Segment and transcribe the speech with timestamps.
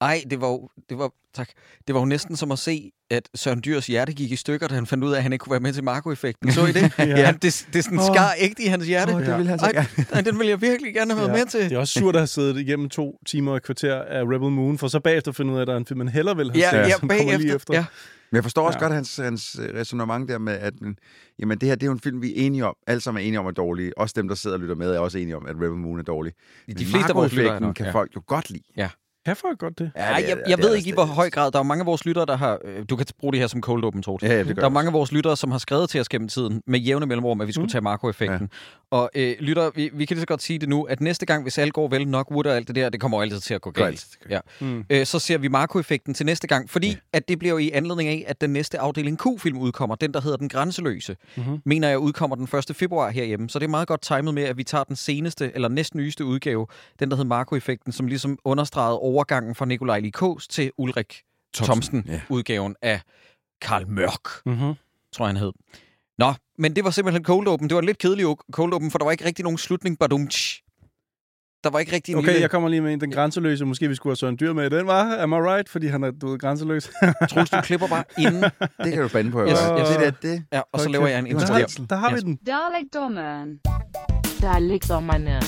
[0.00, 1.48] Ej, det var, jo, det var, tak.
[1.86, 4.74] Det var jo næsten som at se, at Søren Dyrs hjerte gik i stykker, da
[4.74, 6.52] han fandt ud af, at han ikke kunne være med til Marco-effekten.
[6.52, 6.82] Så I det?
[6.98, 7.24] ja.
[7.26, 9.14] Han, det, det sådan skar ægte i hans hjerte.
[9.14, 9.88] Åh, det ville han så Ej, gerne.
[10.12, 11.60] nej, den ville jeg virkelig gerne have været med til.
[11.60, 14.50] Det er også surt at have siddet igennem to timer og et kvarter af Rebel
[14.50, 16.50] Moon, for så bagefter finde ud af, at der er en film, man hellere vil
[16.50, 17.56] have Ja, set, ja, som kommer lige bagefter.
[17.56, 17.74] efter.
[17.74, 17.84] Ja.
[18.30, 18.84] Men jeg forstår også Ja.
[18.84, 20.98] godt hans, hans resonemang der med, at men,
[21.38, 22.74] jamen, det her det er jo en film, vi er enige om.
[22.86, 23.98] Alle sammen er enige om, at er dårlig.
[23.98, 26.02] Også dem, der sidder og lytter med, er også enige om, at Rebel Moon er
[26.02, 26.32] dårlig.
[26.32, 27.32] De Men fleste af vores
[27.74, 27.90] kan ja.
[27.90, 28.62] folk jo godt lide.
[29.28, 29.90] Kan folk godt det?
[29.96, 31.50] Ja, det jeg, jeg ved ikke i hvor høj grad.
[31.50, 32.58] Der er mange af vores lyttere, der har...
[32.64, 34.22] øh, Du kan bruge det her som cold open, Troels.
[34.22, 36.28] Ja, ja, det Der er mange af vores lyttere, som har skrevet til os gennem
[36.28, 37.68] tiden med jævne mellemrum, at vi skulle Mm.
[37.70, 38.50] tage Marco-effekten.
[38.90, 41.42] Og øh, lytter, vi, vi kan lige så godt sige det nu, at næste gang,
[41.42, 43.60] hvis alt går vel, nok Wood og alt det der, det kommer altid til at
[43.60, 44.06] gå galt.
[44.22, 44.40] gå Ja.
[44.60, 44.84] Mm.
[44.90, 46.94] Øh, så ser vi Marco-effekten til næste gang, fordi ja.
[47.12, 50.20] at det bliver jo i anledning af, at den næste afdeling Q-film udkommer, den der
[50.20, 51.58] hedder Den Grænseløse, Mhm.
[51.64, 52.76] mener jeg udkommer den 1.
[52.76, 53.48] februar herhjemme.
[53.48, 56.24] Så det er meget godt timet med, at vi tager den seneste, eller næsten nyeste
[56.24, 56.66] udgave,
[57.00, 61.22] den der hedder Marco-effekten, som ligesom understregede overgangen fra Nikolaj Likos til Ulrik
[61.54, 62.20] Thomsen, ja.
[62.28, 63.00] udgaven af
[63.62, 64.74] Karl Mørk, Mm-hmm.
[65.12, 65.52] tror jeg han hed.
[66.18, 67.68] Nå, men det var simpelthen cold open.
[67.68, 69.98] Det var en lidt kedelig cold open, for der var ikke rigtig nogen slutning.
[69.98, 70.62] Badumtsch.
[71.64, 72.40] Der var ikke rigtig en Okay, lille...
[72.40, 73.00] jeg kommer lige med en.
[73.00, 73.64] Den grænseløse.
[73.64, 75.16] Måske vi skulle have Søren Dyr med i den, var?
[75.22, 75.68] Am I right?
[75.68, 76.90] Fordi han er du ved, grænseløs.
[77.30, 78.42] Troels, du klipper bare inden,
[78.84, 79.42] Det kan du bande på.
[79.42, 79.88] Yes, Yes, yes.
[79.88, 80.44] Det der, det.
[80.52, 81.54] ja, og så laver jeg en Det var intro.
[81.54, 81.66] en her.
[81.66, 81.88] træls.
[81.90, 82.22] Der har vi Yes.
[82.22, 82.36] den.
[82.36, 83.60] Dalekdommeren.
[84.42, 85.40] Dalekdommerne.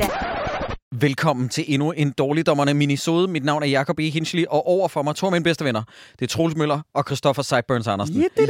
[0.00, 0.76] Dårligdommerne.
[1.00, 3.28] Velkommen til endnu en dårligdommerne minisode.
[3.28, 4.02] Mit navn er Jakob E.
[4.10, 5.82] Hinchley, og over for mig to af mine bedste venner.
[6.18, 8.14] Det er Troels Møller og Christoffer Seiburns Andersen.
[8.16, 8.46] Yippee!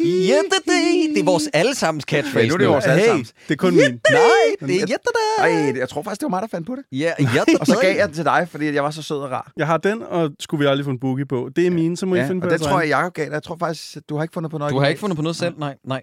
[0.00, 1.14] Yesterday!
[1.14, 3.32] Det er vores allesammens catchphrase Ja, nu er det vores Hey, allesammens.
[3.48, 3.80] det er kun min.
[3.80, 4.20] Nej,
[4.60, 5.38] det er yesterday!
[5.72, 6.98] Ej, jeg tror faktisk, det var mig, der fandt på det.
[6.98, 7.54] Ja, yesterday.
[7.60, 9.52] Og så gav jeg den til dig, fordi jeg var så sød og rar.
[9.56, 11.48] Jeg har den, og skulle vi aldrig få en boogie på.
[11.56, 13.24] Det er mine, så må I Ja, finde på og den tror jeg, Jacob gav
[13.24, 13.32] dig.
[13.32, 14.72] Jeg tror faktisk, at du har ikke fundet på noget.
[14.72, 15.54] Du har ikke fundet på noget selv?
[15.58, 16.02] Nej, nej.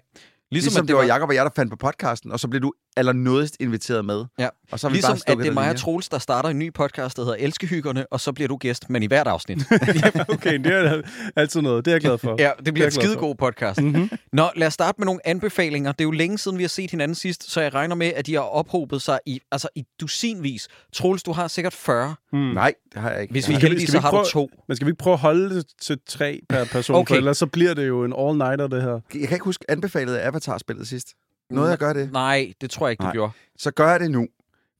[0.50, 2.72] Ligesom, ligesom det var Jacob og jeg, der fandt på podcasten, og så blev du
[2.96, 4.24] allernådigst inviteret med.
[4.38, 4.48] Ja.
[4.72, 5.76] Og så har vi Ligesom bare at det er mig og.
[5.76, 9.02] Troels, der starter en ny podcast, der hedder Elskehyggerne, og så bliver du gæst, men
[9.02, 9.58] i hvert afsnit.
[10.28, 11.02] Okay, det er
[11.36, 11.84] altid noget.
[11.84, 12.36] Det er jeg glad for.
[12.42, 13.00] ja, det bliver en Det for.
[13.00, 13.82] skidegod podcast.
[13.82, 14.10] Mm-hmm.
[14.32, 15.92] Nå, lad os starte med nogle anbefalinger.
[15.92, 18.26] Det er jo længe siden, vi har set hinanden sidst, så jeg regner med, at
[18.26, 20.68] de har ophobet sig i, altså i dusinvis.
[20.92, 22.14] Troels, du har sikkert 40.
[22.32, 22.38] Mm.
[22.38, 23.32] Nej, det har jeg ikke.
[23.32, 24.50] Hvis vi er heldige, så har du prøve- to.
[24.68, 26.96] Men skal vi ikke prøve at holde det til tre per person?
[26.96, 27.14] Okay.
[27.14, 28.90] For ellers så bliver det jo en all-nighter, det her.
[29.14, 31.14] Jeg kan ikke huske anbefalet af Avatar-spillet sidst.
[31.50, 32.12] Noget, jeg gør det.
[32.12, 33.12] Nej, det tror jeg ikke, du Nej.
[33.12, 33.32] gjorde.
[33.58, 34.28] Så gør jeg det nu.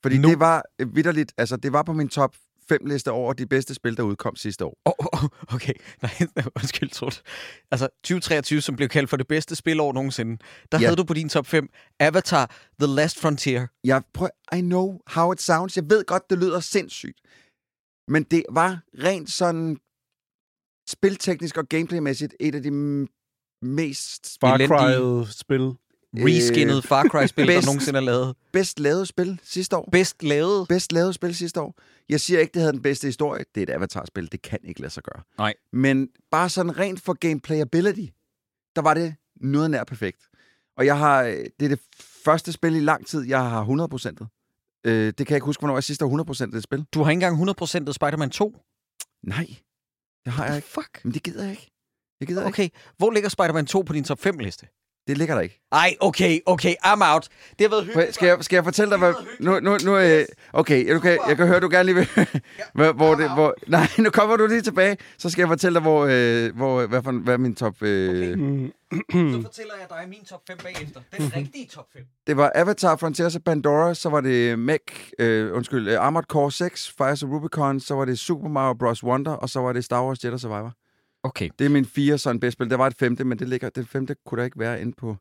[0.03, 0.29] Fordi Nu?
[0.29, 2.37] det var øh, vidderligt, altså det var på min top
[2.69, 4.79] 5 liste over de bedste spil, der udkom sidste år.
[4.85, 6.13] Oh, oh, okay, nej,
[6.57, 7.23] undskyld, Troels.
[7.71, 10.37] Altså, 2023, som blev kaldt for det bedste spilår nogensinde,
[10.73, 10.87] der Ja.
[10.87, 11.69] havde du på din top 5
[12.01, 13.67] Avatar The Last Frontier.
[13.85, 15.77] Jeg prøv, I know how it sounds.
[15.77, 17.21] Jeg ved godt, det lyder sindssygt.
[18.09, 19.77] Men det var rent sådan
[20.89, 22.71] spilteknisk og gameplaymæssigt et af de
[23.63, 24.59] mest Far.
[24.59, 25.75] Cry-spil.
[26.15, 28.37] Reskinnet Far Cry-spil, der nogensinde er lavet.
[28.53, 29.89] bedst lavede spil sidste år.
[29.93, 30.69] Bedst lavet.
[30.69, 31.75] Bedst lavet spil sidste år.
[32.09, 33.45] Jeg siger ikke, det havde den bedste historie.
[33.55, 34.33] Det er et Avatar-spil.
[34.33, 35.23] Det kan ikke lade sig gøre.
[35.39, 35.55] Nej.
[35.73, 38.07] Men bare sådan rent for gameplayability,
[38.77, 40.21] der var det noget nær perfekt.
[40.77, 41.81] Og jeg har, øh, det er det
[42.25, 44.27] første spil i lang tid, jeg har 100%.
[44.85, 46.87] Øh, det kan jeg ikke huske, hvornår jeg sidst har 100% det spil.
[46.95, 48.57] Du har ikke engang 100% Spider-Man 2.
[49.23, 49.47] Nej,
[50.25, 50.69] det har jeg ikke.
[50.69, 51.01] Fuck.
[51.05, 51.71] Men det gider jeg ikke.
[52.21, 52.57] Det gider jeg ikke.
[52.57, 52.69] Okay,
[52.99, 54.67] hvor ligger Spider-Man 2 på din top 5-liste?
[55.09, 55.61] Det ligger der ikke.
[55.73, 57.29] Ej, okay, okay, I'm out.
[57.59, 58.15] Det har været hyggeligt.
[58.15, 59.15] Skal jeg, skal jeg fortælle dig, hvad...
[59.41, 62.09] Nu, nu, nu, øh, okay, du kan, jeg kan høre, du gerne lige vil...
[62.75, 64.97] hvor, hvor det, hvor, nej, nu kommer du lige tilbage.
[65.19, 67.83] Så skal jeg fortælle dig, hvor, øh, hvor, hvad, for, hvad er min top...
[67.83, 68.39] Øh,
[68.93, 69.33] Mm.
[69.33, 71.01] Så fortæller jeg dig min top 5 bagefter.
[71.19, 72.03] Den rigtige top 5.
[72.27, 76.53] Det var Avatar, Frontiers of Pandora, så var det Mech, øh, undskyld, øh, Armored Core
[76.53, 79.05] 6, Fires of Rubicon, så var det Super Mario Bros.
[79.05, 80.73] Wonder, og så var det Star Wars Jedi Survivor.
[81.29, 81.49] Okay.
[81.59, 82.71] Det er min fire sådan bedste spil.
[82.71, 85.17] Der var et femte, men det, ligger, det femte kunne der ikke være inde på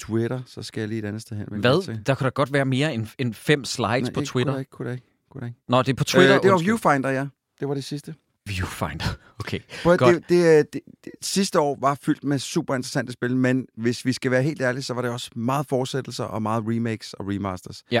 [0.00, 1.46] Twitter, så skal jeg lige et andet sted hen.
[1.46, 2.04] Hvad?
[2.06, 4.52] Der kunne da godt være mere end, end fem slides Nej, på ikke, Twitter.
[4.52, 5.58] Der ikke, kunne der ikke, kunne der ikke.
[5.68, 6.36] Nå, det er på Twitter.
[6.36, 6.58] Øh, det var.
[6.58, 7.26] Viewfinder, ja.
[7.60, 8.14] Det var det sidste.
[8.46, 9.04] Viewfinder.
[9.40, 9.60] Okay.
[9.82, 10.14] Prøv, Godt.
[10.14, 14.04] det, det, det, det, det, sidste år var fyldt med super interessante spil, men hvis
[14.04, 17.28] vi skal være helt ærlige, så var det også meget fortsættelser og meget remakes og
[17.28, 17.84] remasters.
[17.90, 18.00] Ja.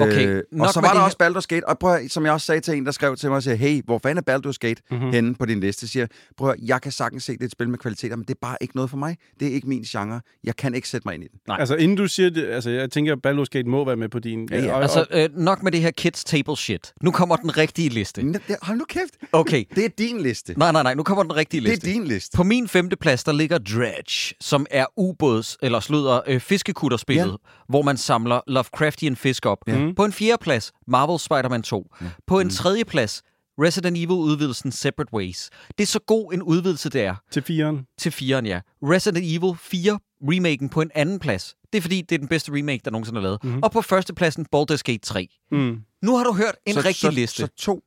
[0.00, 2.24] Okay, Øh, og så var det der her- også Baldur's Gate, og prøv, at- som
[2.24, 4.36] jeg også sagde til en, der skrev til mig og siger, hey, hvor fanden er
[4.38, 4.98] Baldur's Gate Mhm.
[4.98, 5.12] mm-hmm.
[5.12, 5.88] henne på din liste?
[5.88, 6.06] Siger,
[6.36, 8.56] prøv jeg kan sagtens se, det er et spil med kvaliteter, men det er bare
[8.60, 9.16] ikke noget for mig.
[9.40, 10.20] Det er ikke min genre.
[10.44, 11.38] Jeg kan ikke sætte mig ind i den.
[11.48, 11.56] Nej.
[11.60, 14.18] Altså, inden du siger det, altså, jeg tænker, at Baldur's Gate må være med på
[14.18, 14.48] din...
[14.50, 14.74] Ja, ja.
[14.74, 16.92] Og, Altså, øh, nok med det her kids table shit.
[17.02, 18.20] Nu kommer den rigtige liste.
[18.22, 19.14] N- det- Hold nu kæft.
[19.32, 19.64] Okay.
[19.74, 20.54] Det er din liste.
[20.56, 20.94] Nej, nej, nej.
[20.94, 21.86] Nu kommer den rigtige Det er liste.
[21.90, 22.36] din liste.
[22.36, 27.36] På min femte plads, der ligger Dredge, som er ubåds, eller slutter, øh, fiskekutterspillet, ja.
[27.68, 29.58] hvor man samler Lovecraftian fisk op.
[29.66, 29.81] Ja.
[29.96, 31.86] På en fjerde plads, Marvel Spider-Man 2.
[32.00, 32.06] Ja.
[32.26, 33.22] På en tredje plads,
[33.60, 35.50] Resident Evil-udvidelsen Separate Ways.
[35.78, 37.14] Det er så god en udvidelse, det er.
[37.30, 37.86] til firen.
[37.98, 38.60] Til firen, ja.
[38.82, 41.54] Resident Evil 4 remaken på en anden plads.
[41.72, 43.44] Det er fordi, det er den bedste remake, der nogensinde er lavet.
[43.44, 43.62] Mm-hmm.
[43.62, 45.28] Og på førstepladsen, Baldur's Gate 3.
[45.52, 45.78] Mm.
[46.02, 47.36] Nu har du hørt en så, rigtig så, liste.
[47.36, 47.82] Så to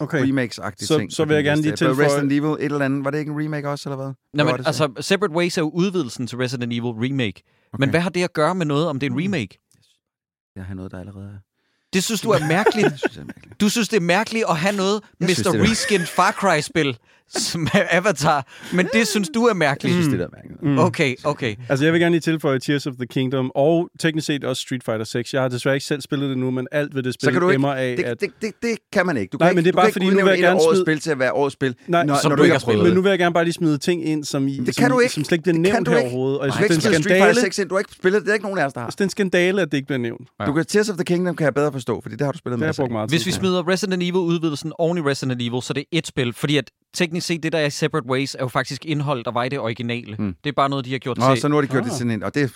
[0.00, 0.22] Okay.
[0.26, 1.12] remakes-agtige Så- ting.
[1.12, 3.04] så vil jeg gerne lige tilføje- Resident Evil, et eller andet.
[3.04, 4.44] Var det ikke en remake også, eller hvad?
[4.44, 7.42] Var men, altså, Separate Ways er jo udvidelsen til Resident Evil Remake.
[7.72, 7.80] Okay.
[7.82, 9.58] Men hvad har det at gøre med noget, om det er en remake?
[10.56, 11.38] Jeg har noget, der allerede er...
[11.92, 12.90] Det synes du er mærkeligt.
[12.92, 13.60] Det synes jeg er mærkeligt.
[13.60, 15.70] Du synes, det er mærkeligt at have noget Jeg Mr.
[15.70, 16.98] Reskinned Far Cry-spil
[17.28, 19.94] som er Avatar, men det synes du er Jeg mærkeligt.
[19.94, 20.62] synes, det der er mærkeligt.
[20.62, 20.78] Mm.
[20.78, 21.54] Okay, okay.
[21.68, 24.84] Altså, jeg vil gerne lige tilføje Tears of the Kingdom, og teknisk set også Street
[24.84, 25.34] Fighter 6.
[25.34, 27.40] Jeg har desværre ikke selv spillet det nu, men alt ved det spil Så kan
[27.40, 28.20] du ikke- emmer af, Det, at...
[28.20, 29.30] det, det, det kan man ikke.
[29.32, 30.84] Du Nej, kan men ikke, det er bare fordi, ikke nu vil jeg gerne smide-
[30.84, 32.62] spil til at være årets spil, Nej, når, som når du du ikke har prøvet
[32.64, 32.82] spillet.
[32.82, 32.94] Men det.
[32.96, 34.98] nu vil jeg gerne bare lige smide ting ind, som, I, Det som, kan du
[35.00, 35.14] ikke.
[35.14, 36.38] som slet ikke bliver Det nævnt her overhovedet.
[36.40, 37.40] Og jeg synes, det er en spille Street Fighter skandale.
[37.40, 37.68] 6 ind.
[37.68, 38.26] Du har ikke spillet det.
[38.26, 38.90] Det er ikke nogen af os, der har.
[38.90, 40.28] Det er en skandale, at det ikke bliver nævnt.
[40.46, 42.60] Du kan Tears of the Kingdom kan jeg bedre forstå, fordi det har du spillet
[42.60, 42.86] Det med.
[42.96, 46.32] jeg Hvis vi smider Resident Evil-udvidelsen oven i Resident Evil, så det er et spil,
[46.32, 46.70] fordi at
[47.14, 49.58] teknisk set, det der er Separate Ways, er jo faktisk indhold, der var i det
[49.58, 50.16] originale.
[50.18, 50.36] Mm.
[50.44, 51.40] Det er bare noget, de har gjort Nå, til...
[51.40, 51.88] så nu har de gjort Ah.
[51.88, 52.48] det sådan en, og det er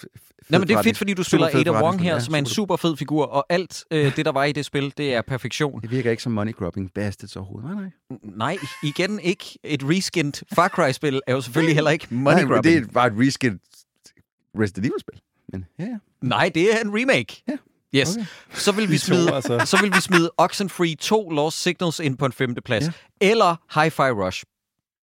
[0.51, 2.47] Nej, men det er fedt, fordi du spiller Ada Wong her, ja, som er en
[2.47, 2.77] super.
[2.77, 5.81] fed figur, og alt øh, det, der var i det spil, det er perfektion.
[5.83, 7.71] Det virker ikke som money grubbing bastards overhovedet.
[7.71, 8.21] Nej, nej.
[8.37, 9.59] Nej, igen ikke.
[9.65, 12.75] Et reskinned Far Cry-spil er jo selvfølgelig heller ikke money nej, men grubbing.
[12.77, 13.61] det er bare et reskin
[14.61, 15.21] Resident Evil-spil.
[15.53, 15.97] Men ja, ja.
[16.23, 17.43] Nej, det er en remake.
[17.49, 17.57] Ja.
[17.95, 18.17] Yes.
[18.17, 18.27] Okay.
[18.55, 19.63] Så vil vi De to, smide, altså.
[19.65, 22.85] så vil vi smide Oxenfree 2 Lost Signals ind på en femte plads.
[22.85, 22.91] Ja.
[23.21, 24.45] Eller Hi-Fi Rush.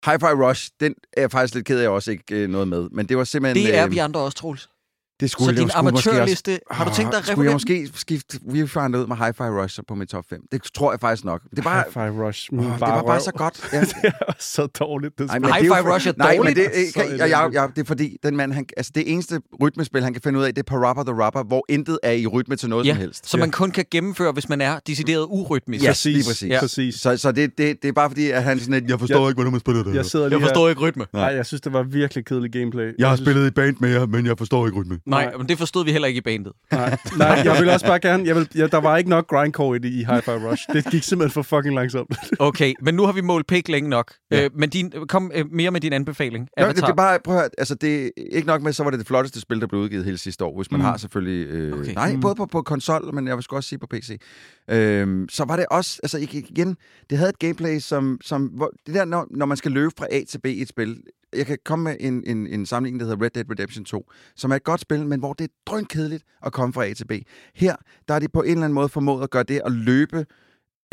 [0.05, 2.89] Hi-Fi Rush, den er jeg faktisk lidt ked af, jeg også ikke øh, noget med.
[2.91, 3.65] Men det var simpelthen...
[3.65, 4.69] Det er øh, vi andre også, Troels.
[5.19, 7.89] Det Så skulle din jeg måske amatørliste, har du tænkt dig at Skulle jeg måske
[7.95, 10.41] skifte Viewfinder ud med Hi-Fi Rush på mit top 5?
[10.51, 11.41] Det tror jeg faktisk nok.
[11.51, 12.49] Det er bare, Hi-Fi Rush.
[12.53, 13.59] åh, Min det var bare så godt.
[13.73, 13.79] Ja.
[13.81, 16.55] det er så dårligt, det det er Hi-Fi Rush er Nej, men dårligt.
[16.57, 19.11] det, øh, Så kan, jeg, jeg, jeg, det er fordi, den mand, han, altså det
[19.13, 22.11] eneste rytmespil, han kan finde ud af, det er Parappa the Rapper, hvor intet er
[22.11, 23.29] i rytme til noget Ja, som helst.
[23.29, 25.83] som man kun kan gennemføre, hvis man er decideret urytmisk.
[25.83, 25.89] Ja.
[25.89, 26.49] præcis, lige præcis.
[26.49, 26.59] Ja.
[26.59, 26.95] præcis.
[26.95, 29.27] Så, så det, det, det er bare fordi, at han sådan lidt, jeg forstår Jeg-
[29.29, 29.95] ikke, hvordan man spiller det.
[29.95, 31.05] Jeg sidder lige Jeg forstår ikke rytme.
[31.13, 32.91] Nej, jeg synes, det var virkelig kedelig gameplay.
[32.99, 34.99] jeg har spillet i band med jer, men jeg forstår ikke rytme.
[35.05, 35.37] Nej, Nej.
[35.37, 36.53] men det forstod vi heller ikke i bandet.
[36.71, 38.27] Nej, nej, jeg vil også bare gerne...
[38.27, 40.63] Jeg vil, jeg, der var ikke nok grindcore i det i Hi-Fi Rush.
[40.73, 42.15] Det gik simpelthen for fucking langsomt.
[42.39, 44.13] Okay, men nu har vi målt pik længe nok.
[44.31, 44.43] Ja.
[44.43, 46.47] Øh, men din, kom øh, mere med din anbefaling.
[46.57, 48.83] Ja, det, det er bare, prøv at høre, altså det er ikke nok med, så
[48.83, 50.85] var det det flotteste spil, der blev udgivet hele sidste år, hvis man Mm.
[50.85, 51.93] har selvfølgelig, øh, Okay.
[51.93, 52.21] nej, Mm.
[52.21, 54.19] både på, på konsol, men jeg vil sgu også sige på PC.
[54.71, 56.77] Øhm, så var det også, altså ikke- igen,
[57.09, 60.05] det havde et gameplay, som, som hvor, det der, når, når man skal løbe fra
[60.11, 60.97] A til B i et spil,
[61.37, 64.51] jeg kan komme med en, en, en sammenligning, der hedder Red Dead Redemption 2, som
[64.51, 67.11] er et godt spil, men hvor det er drønkedeligt at komme fra A til B.
[67.55, 67.75] Her,
[68.07, 70.25] der er de på en eller anden måde formået at gøre det at løbe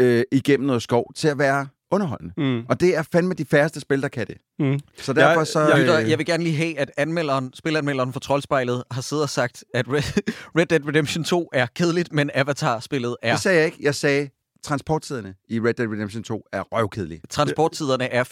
[0.00, 2.34] øh, igennem noget skov til at være underholdende.
[2.36, 2.62] Mm.
[2.68, 4.36] Og det er fandme de færreste spil, der kan det.
[4.58, 4.78] Mm.
[4.96, 5.60] Så derfor så...
[5.60, 9.22] jeg- Lytter, øh, jeg vil gerne lige have, at anmelderen, spilanmelderen for Troldspejlet har siddet
[9.22, 10.22] og sagt, at Red,
[10.58, 13.32] Red Dead Redemption 2 er kedeligt, men Avatar-spillet er.
[13.32, 13.78] Det sagde jeg ikke.
[13.80, 14.28] Jeg sagde,
[14.64, 17.20] transporttiderne i Red Dead Redemption 2 er røvkedelige.
[17.30, 18.28] Transporttiderne er 80%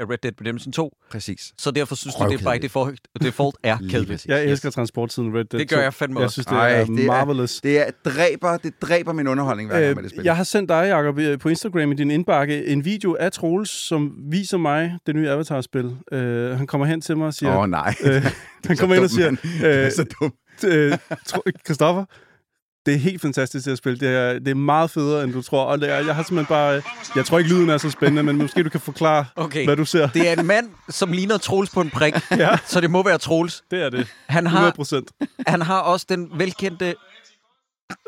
[0.00, 1.52] af Red Dead Redemption 2, Præcis.
[1.58, 2.62] så derfor synes du, det er by Røvkedeligt.
[2.62, 4.26] default, default er kedeligt.
[4.26, 5.82] Jeg elsker transporttiden Red Dead Det gør 2.
[5.82, 6.32] jeg fandme Jeg også.
[6.34, 7.60] synes, det Ej, er det er- marvelous.
[7.60, 10.20] Det er dræber, det dræber min underholdning hver gang med det spil.
[10.20, 13.32] Øh, jeg har sendt dig, Jacob, øh, på Instagram i din indbakke en video af
[13.32, 15.96] Troels, som viser mig det nye Avatar-spil.
[16.12, 17.52] Øh, han kommer hen til mig og siger...
[17.52, 17.94] Åh oh, nej.
[18.04, 18.22] øh,
[18.66, 19.30] han kommer ind og siger...
[19.60, 20.34] Det er Øh, så dumt.
[20.66, 22.04] øh, tro- Christoffer,
[22.86, 23.98] det er helt fantastisk at spille.
[23.98, 25.64] Det er, det er meget federe, end du tror.
[25.64, 26.82] Og det er, jeg har simpelthen bare...
[27.16, 29.64] Jeg tror ikke, lyden er så spændende, men måske du kan forklare, Okay.
[29.64, 30.08] hvad du ser.
[30.08, 32.58] Det er en mand, som ligner Troels på en prik, Ja.
[32.66, 33.62] så det må være Troels.
[33.70, 34.06] Det er det.
[34.26, 35.10] Han 100 har, procent.
[35.46, 36.94] han har også den velkendte...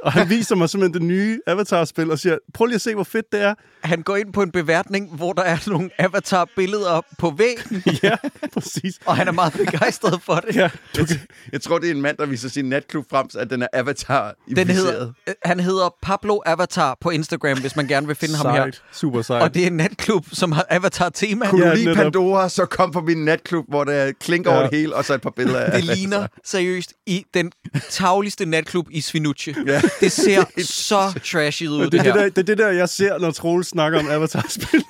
[0.02, 3.04] Og han viser mig simpelthen det nye Avatar-spil og siger, prøv lige at se, hvor
[3.04, 3.54] fedt det er.
[3.82, 8.16] Han går ind på en beværtning, hvor der er nogle avatar-billeder på væggen, ja,
[8.52, 8.98] præcis.
[9.06, 10.56] og han er meget begejstret for det.
[10.56, 11.06] Ja, Jeg,
[11.52, 13.66] jeg tror, det er en mand, der viser sin natklub frem, så at den er
[13.72, 18.36] avatar Den hedder, øh, han hedder Pablo Avatar på Instagram, hvis man gerne vil finde
[18.36, 18.56] ham her.
[18.62, 18.82] sejt.
[18.92, 19.42] Super sejt.
[19.42, 21.46] Og det er en natklub, som har Avatar-tema.
[21.48, 21.94] Kunne Ja, du lide.
[21.94, 24.56] Pandora, så kom på min natklub, hvor der klinker Ja.
[24.58, 27.52] over det hele, og så et par billeder af Det ligner seriøst i den
[27.90, 29.54] tavligste natklub i Svinucci.
[29.68, 29.80] Ja.
[30.00, 30.44] Det ser
[30.86, 32.20] så trashy ud, det, det, er det, her.
[32.20, 34.84] der, det er det der, jeg ser, når Troels snakker om Avatar-spil.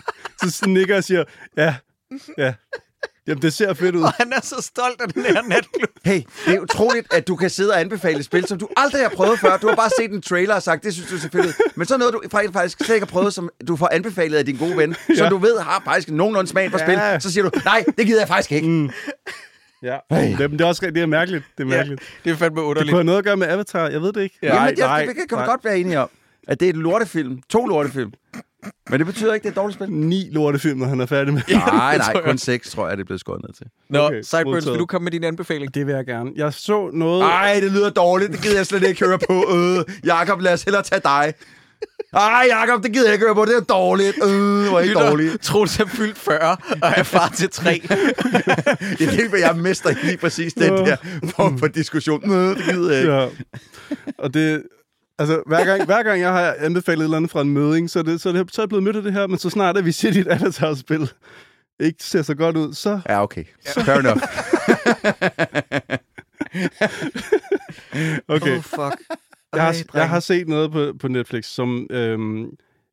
[0.50, 1.24] så nikker jeg og siger,
[1.56, 1.74] ja,
[2.38, 2.52] ja.
[3.26, 4.02] Jamen, det ser fedt ud.
[4.02, 5.88] Og han er så stolt af den her natklub.
[6.04, 9.02] Hey, det er utroligt, at du kan sidde og anbefale et spil, som du aldrig
[9.02, 9.56] har prøvet før.
[9.56, 11.52] Du har bare set en trailer og sagt, det synes du er så fedt ud.
[11.74, 12.20] Men så noget, du
[12.52, 15.28] faktisk slet ikke har prøvet, som du får anbefalet af din gode ven, som Ja.
[15.28, 16.92] du ved har faktisk nogenlunde smag for spil.
[16.94, 17.20] Ja.
[17.20, 18.68] Så siger du, nej, det gider jeg faktisk ikke.
[18.68, 18.90] Mm.
[19.82, 19.96] Ja.
[20.10, 21.44] Det, men det, er også, det er mærkeligt.
[21.58, 22.02] Det er mærkeligt.
[22.24, 22.90] Det er fandme Det underligt.
[22.90, 23.88] kunne have noget at gøre med Avatar.
[23.88, 24.38] Jeg ved det ikke.
[24.42, 24.46] Ja.
[24.46, 25.46] Jamen, Nej, jeg, nej, det, det kan vi nej.
[25.46, 26.08] godt være enige om,
[26.48, 27.42] at det er et lortefilm.
[27.48, 28.12] To lortefilm.
[28.90, 29.92] Men det betyder ikke, det er et dårligt spil.
[29.92, 31.42] Ni lortefilm, når han er færdig med.
[31.48, 32.22] Nej, det nej, tror jeg.
[32.24, 33.66] kun seks, tror jeg, det er blevet skåret ned til.
[33.88, 35.74] Nå, Okay, Sideburns, vil du komme med din anbefaling?
[35.74, 36.30] Det vil jeg gerne.
[36.36, 37.22] Jeg så noget...
[37.22, 38.32] Ej, det lyder dårligt.
[38.32, 39.44] Det gider jeg slet ikke høre på.
[39.56, 41.34] Øh, Jakob, lad os hellere tage dig.
[42.12, 43.44] Ej, Jacob, det gider jeg ikke høre på.
[43.44, 44.16] Det er dårligt.
[44.24, 45.42] Øh, hvor er ikke dårligt.
[45.42, 47.82] Troels er fyldt 40 og er far til tre.
[48.98, 50.96] Det er det, hvad jeg mester lige præcis den der
[51.36, 52.32] form for diskussion.
[52.32, 53.12] Øh, det gider jeg ikke.
[53.14, 53.28] Ja.
[54.18, 54.62] Og det...
[55.18, 57.98] Altså, hver gang, hver gang jeg har anbefalet et eller andet fra en møding, så
[57.98, 59.50] er, det, så, er det, så er jeg blevet mødt af det her, men så
[59.50, 61.10] snart at vi at dit Avatar-spil
[61.80, 63.00] ikke ser så godt ud, så...
[63.08, 63.44] Ja, okay.
[63.66, 64.22] Fair enough.
[68.28, 68.56] Okay.
[68.56, 69.00] Oh, fuck.
[69.52, 71.86] Jeg har, jeg har set noget på, på Netflix, som...
[71.90, 72.46] Øhm,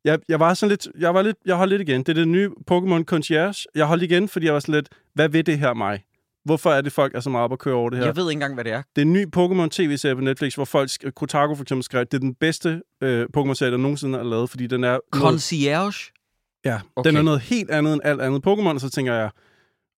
[0.05, 0.87] jeg, jeg var sådan lidt...
[0.99, 1.37] Jeg var lidt...
[1.45, 1.99] Jeg holdt lidt igen.
[1.99, 3.65] Det er det nye Pokémon Concierge.
[3.75, 4.89] Jeg holdt igen, fordi jeg var sådan lidt...
[5.13, 6.03] Hvad vil det her mig?
[6.45, 8.05] Hvorfor er det, folk er så meget op at køre over det her?
[8.05, 8.81] Jeg ved ikke engang, hvad det er.
[8.95, 10.89] Det er en ny Pokémon tv-serie på Netflix, hvor folk...
[11.15, 14.67] Kotaku for eksempel skrev, det er den bedste øh, Pokémon-serie, der nogensinde er lavet, fordi
[14.67, 14.87] den er...
[14.87, 16.11] noget- Concierge?
[16.65, 16.83] Ja, okay.
[16.95, 17.09] Okay.
[17.09, 19.29] den er noget helt andet end alt andet Pokémon, og så tænker jeg,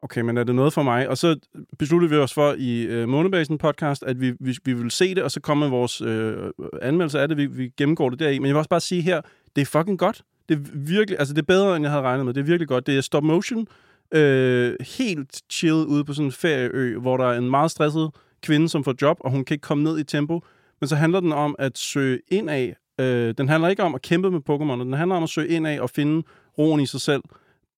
[0.01, 1.09] okay, men er det noget for mig?
[1.09, 1.35] Og så
[1.79, 5.23] besluttede vi os for i øh, Månebasen podcast, at vi, vi, vi vil se det,
[5.23, 6.35] og så komme med vores øh,
[6.81, 7.37] anmeldelse af det.
[7.37, 8.39] Vi, vi gennemgår det deri.
[8.39, 9.21] Men jeg vil også bare sige her,
[9.55, 10.21] det er fucking godt.
[10.49, 12.33] Det er virkelig, altså det er bedre, end jeg havde regnet med.
[12.33, 12.87] Det er virkelig godt.
[12.87, 13.67] Det er stop motion,
[14.13, 18.11] øh, helt chill ude på sådan en ferieø, hvor der er en meget stresset
[18.43, 20.41] kvinde, som får job, og hun kan ikke komme ned i tempo.
[20.79, 22.75] Men så handler den om at søge ind af.
[22.99, 25.67] Øh, den handler ikke om at kæmpe med Pokémon, den handler om at søge ind
[25.67, 26.23] af og finde
[26.57, 27.21] roen i sig selv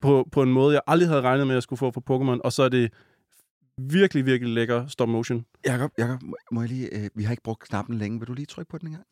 [0.03, 2.39] på, på en måde, jeg aldrig havde regnet med, at jeg skulle få fra Pokémon.
[2.43, 2.91] Og så er det
[3.77, 5.45] virkelig, virkelig lækker stop motion.
[5.65, 6.87] Jacob, Jacob, må- må jeg lige...
[6.95, 8.19] Øh, vi har ikke brugt knappen længe.
[8.19, 9.05] Vil du lige trykke på den en gang?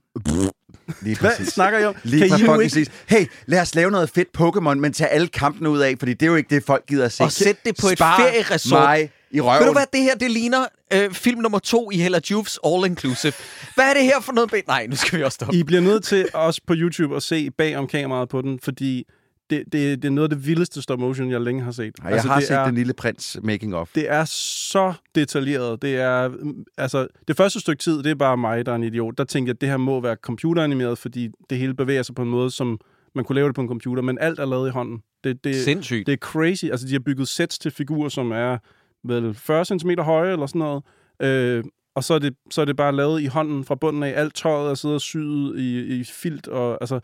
[1.02, 1.48] Lige Hvad præcis.
[1.48, 1.96] snakker jeg om?
[2.04, 2.92] Lige kan I nu fucking ikke...
[3.08, 6.22] Hey, lad os lave noget fedt Pokémon, men tage alle kampene ud af, fordi det
[6.26, 7.24] er jo ikke det, folk gider at se.
[7.24, 8.82] Og sæt det på et Spar ferieresort.
[8.82, 9.60] mig i røven.
[9.60, 12.86] Ved du hvad, det her, det ligner øh, film nummer to i Hella Juves All
[12.86, 13.34] Inclusive.
[13.76, 14.54] Hvad er det her for noget?
[14.68, 15.56] Nej, nu skal vi også stoppe.
[15.56, 19.06] I bliver nødt til også på YouTube at se bag om kameraet på den, fordi
[19.52, 21.94] det, det, det er noget af det vildeste stop motion, jeg længe har set.
[22.04, 23.92] Ej, jeg har det set er, Den Lille Prins making of.
[23.96, 25.82] Det er så detaljeret.
[25.82, 26.30] Det er,
[26.78, 29.18] altså, det første stykke tid, det er bare mig, der er en idiot.
[29.18, 32.22] Der tænkte jeg, at det her må være computeranimeret, fordi det hele bevæger sig på
[32.22, 32.80] en måde, som
[33.16, 35.02] man kunne lave det på en computer, men alt er lavet i hånden.
[35.24, 36.08] Det, det, Sindssygt.
[36.08, 36.66] det er crazy.
[36.66, 38.58] Altså, de har bygget sets til figurer, som er
[39.04, 40.84] vel 40 cm høje eller sådan noget.
[41.22, 41.64] Øh,
[41.96, 44.14] og så er, det, så er det bare lavet i hånden fra bunden af.
[44.16, 46.48] Alt tøjet er siddet og syet i, i filt.
[46.48, 47.00] Og, altså,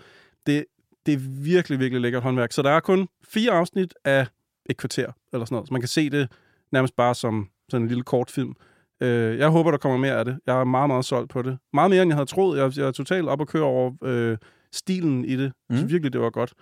[0.45, 0.65] det,
[1.07, 2.51] det er virkelig, virkelig lækkert håndværk.
[2.51, 4.27] Så der er kun fire afsnit af
[4.65, 5.67] et kvarter eller sådan noget.
[5.67, 6.31] Så man kan se det
[6.71, 8.55] nærmest bare som sådan en lille kortfilm.
[9.01, 10.39] Øh, jeg håber, der kommer mere af det.
[10.47, 11.57] Jeg er meget, meget solgt på det.
[11.73, 12.59] Meget mere, end jeg havde troet.
[12.59, 14.37] Jeg, jeg er totalt op at køre over øh,
[14.71, 15.51] stilen i det.
[15.69, 15.89] Mm.
[15.89, 16.53] virkelig, det var godt.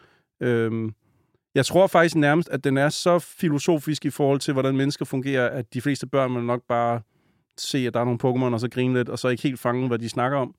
[0.41, 0.91] Øh,
[1.55, 5.49] jeg tror faktisk nærmest, at den er så filosofisk i forhold til, hvordan mennesker fungerer,
[5.49, 7.01] at de fleste børn vil nok bare
[7.57, 9.87] se, at der er nogle Pokémon, og så grine lidt, og så ikke helt fange,
[9.87, 10.55] hvad de snakker om.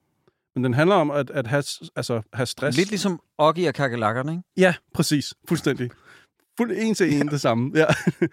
[0.56, 1.64] Men den handler om at, at have,
[1.96, 2.76] altså, have stress.
[2.76, 4.42] Lidt ligesom Oggy og kakelakkerne, ikke?
[4.56, 5.34] Ja, præcis.
[5.48, 5.90] Fuldstændig.
[6.58, 7.72] Fuld en til en det samme.
[7.74, 7.84] Ja.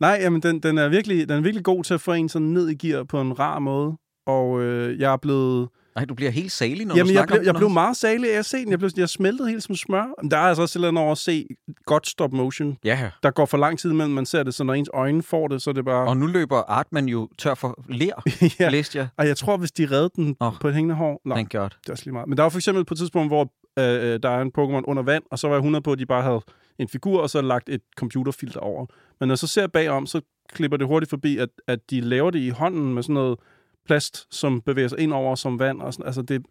[0.00, 2.48] Nej, jamen, den, den, er virkelig, den er virkelig god til at få en sådan
[2.48, 3.96] ned i gear på en rar måde.
[4.26, 5.68] Og øh, jeg er blevet...
[5.96, 7.96] Nej, du bliver helt salig, når Jamen, du jeg snakker blev, om jeg blev meget
[7.96, 8.70] salig af at se den.
[8.70, 10.04] Jeg, blev, jeg smeltede helt som smør.
[10.22, 11.46] Men der er altså også et eller over at se
[11.86, 12.78] godt stop motion.
[12.84, 15.48] Ja, Der går for lang tid, imellem man ser det, så når ens øjne får
[15.48, 16.08] det, så er det bare...
[16.08, 18.22] og nu løber Artman jo tør for ler,
[18.60, 18.68] ja.
[18.68, 19.08] læste jeg.
[19.16, 20.50] Og jeg tror, hvis de redde den Nå.
[20.60, 21.20] på et hængende hår...
[21.24, 21.60] Nå, Thank God.
[21.60, 22.28] det er også lige meget.
[22.28, 24.82] Men der var for eksempel på et tidspunkt, hvor øh, øh, der er en Pokémon
[24.84, 26.40] under vand, og så var jeg 100 på, at de bare havde
[26.78, 28.86] en figur, og så lagt et computerfilter over.
[29.20, 30.20] Men når jeg så ser bagom, så
[30.52, 33.38] klipper det hurtigt forbi, at, at de laver det i hånden med sådan noget
[33.86, 35.80] plast, som bevæger sig ind over som vand.
[35.82, 36.42] Og sådan, altså det,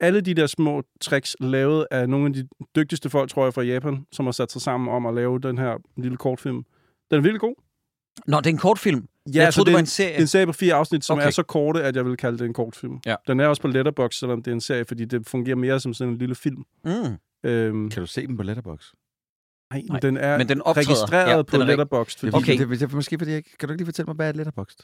[0.00, 3.62] alle de der små tricks lavet af nogle af de dygtigste folk, tror jeg, fra
[3.62, 6.62] Japan, som har sat sig sammen om at lave den her lille kortfilm.
[7.10, 7.54] Den er virkelig god.
[8.26, 9.08] Nå, det er en kortfilm.
[9.34, 10.10] Ja, jeg troede, det er var en- serie.
[10.10, 11.26] det er en serie på fire afsnit, som okay.
[11.26, 13.00] Er så korte, at jeg vil kalde det en kortfilm.
[13.06, 13.14] Ja.
[13.26, 15.94] Den er også på Letterboxd, selvom det er en serie, fordi det fungerer mere som
[15.94, 16.64] sådan en lille film.
[16.84, 16.90] Mm.
[17.44, 18.94] Øhm, Kan du se den på Letterboxd?
[19.72, 20.88] nej, Nej, den er men den optræder.
[20.88, 22.18] registreret Ja, på den er Letterboxd.
[22.18, 22.58] Fordi Okay.
[22.58, 23.56] Det, det, det, måske fordi jeg ikke...
[23.58, 24.80] Kan du ikke lige fortælle mig, hvad er Letterboxd?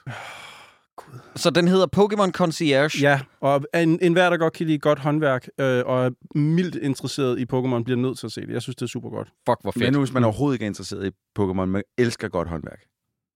[1.36, 3.00] Så den hedder Pokémon Concierge.
[3.00, 6.74] Ja, og en, en hver, der godt kan lide godt håndværk, øh, og er mildt
[6.74, 8.48] interesseret i Pokémon, bliver nødt til at se det.
[8.52, 9.28] Jeg synes, det er super godt.
[9.48, 9.92] Fuck, hvor Men fedt.
[9.92, 12.80] nu, hvis man overhovedet ikke er interesseret i Pokémon, man elsker godt håndværk.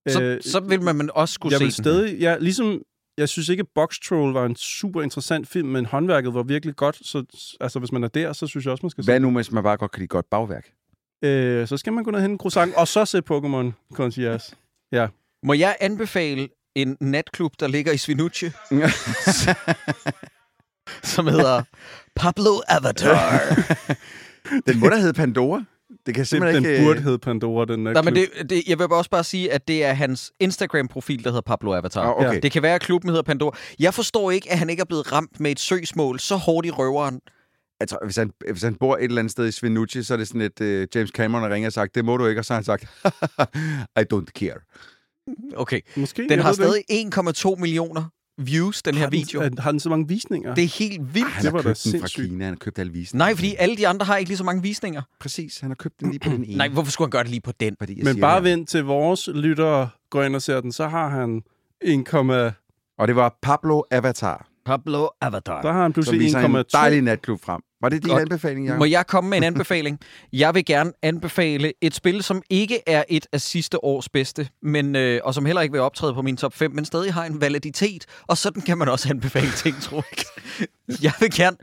[0.09, 1.85] Så, Øh, så vil man men også skulle jeg se vil den.
[1.85, 2.83] stadig, ja, ligesom,
[3.19, 7.07] jeg synes ikke, Box Troll var en super interessant film, men håndværket var virkelig godt,
[7.07, 7.25] så
[7.61, 9.53] altså, hvis man er der, så synes jeg også, man skal se Hvad nu, hvis
[9.53, 10.67] man bare godt kan lide godt bagværk?
[11.25, 14.57] øh, Så skal man gå ned og hente en croissant, og så se Pokémon Concierge.
[15.43, 18.51] Må jeg anbefale en natklub, der ligger i Svinucci,
[21.15, 21.63] som hedder
[22.17, 23.41] Pablo Avatar.
[24.67, 25.65] Den må da hedde Pandora.
[26.07, 26.85] Det kan Den, simpelthen den ikke...
[26.85, 29.69] burde hedde Pandora, den der Nej, men det, det, jeg vil også bare sige, at
[29.69, 32.03] det er hans Instagram-profil, der hedder Pablo Avatar.
[32.03, 32.35] Ah, okay.
[32.35, 32.41] Ja.
[32.41, 33.57] Det kan være, at klubben hedder Pandora.
[33.79, 36.71] Jeg forstår ikke, at han ikke er blevet ramt med et søgsmål så hårdt i
[36.71, 37.21] røveren.
[37.89, 40.29] Tror, hvis, han, hvis han bor et eller andet sted i Svinucci, så er det
[40.29, 42.53] sådan et uh, James Cameron, der ringer og sagt, det må du ikke, og så
[42.53, 42.83] har han sagt,
[44.01, 44.61] I don't care.
[45.57, 45.81] Okay.
[45.97, 46.85] Måske, Den jeg har stadig
[47.55, 48.05] 1,2 millioner
[48.39, 49.41] views, den her har den, video.
[49.41, 50.55] er- Har den så mange visninger?
[50.55, 51.29] Det er helt vildt.
[51.29, 52.29] Han Det har var da den fra sindssygt.
[52.29, 52.45] Kina.
[52.45, 53.25] Han har købt alle visninger.
[53.27, 55.03] Nej, fordi alle de andre har ikke lige så mange visninger.
[55.21, 56.57] Præcis, han har købt den lige på den ene.
[56.57, 57.77] Nej, hvorfor skulle han gøre det lige på den?
[57.79, 58.45] Fordi jeg Men siger bare det.
[58.45, 61.43] vent til vores lyttere går ind og ser den, så har han
[61.81, 62.55] 1,
[62.99, 65.63] Og det var Pablo Avatar, Pablo Avatar.
[65.63, 66.63] der har han pludselig viser en 1,2.
[66.73, 67.61] dejlig natklub frem.
[67.83, 68.23] Var det din Godt.
[68.23, 68.79] anbefaling, Jacob?
[68.79, 70.01] Må jeg komme med en anbefaling?
[70.33, 74.97] Jeg vil gerne anbefale et spil, som ikke er et af sidste års bedste, men,
[74.97, 77.41] øh, og som heller ikke vil optræde på min top 5, men stadig har en
[77.41, 80.67] validitet, og sådan kan man også anbefale ting, tror jeg.
[81.03, 81.57] Jeg vil gerne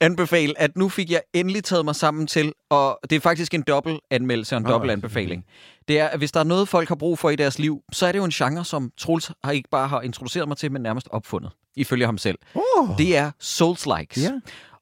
[0.00, 3.62] anbefale, at nu fik jeg endelig taget mig sammen til, og det er faktisk en
[3.62, 5.44] dobbelt anmeldelse og en dobbelt anbefaling.
[5.88, 8.06] Det er, at hvis der er noget, folk har brug for i deres liv, så
[8.06, 10.82] er det jo en genre, som Troels har ikke bare har introduceret mig til, men
[10.82, 12.38] nærmest opfundet, ifølge ham selv.
[12.54, 12.88] Oh.
[12.98, 14.22] Det er Souls-likes.
[14.22, 14.30] Ja.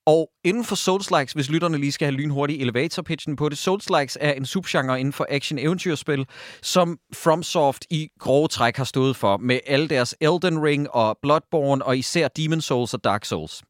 [0.07, 4.33] Og inden for Souls-likes, hvis lytterne lige skal have lynhurtig elevator-pitchen på det, Souls-likes er
[4.33, 6.25] en subgenre inden for action-eventyrspil,
[6.63, 11.85] som FromSoft i grove træk har stået for, med alle deres Elden Ring og Bloodborne,
[11.85, 13.63] og især Demon Souls og Dark Souls.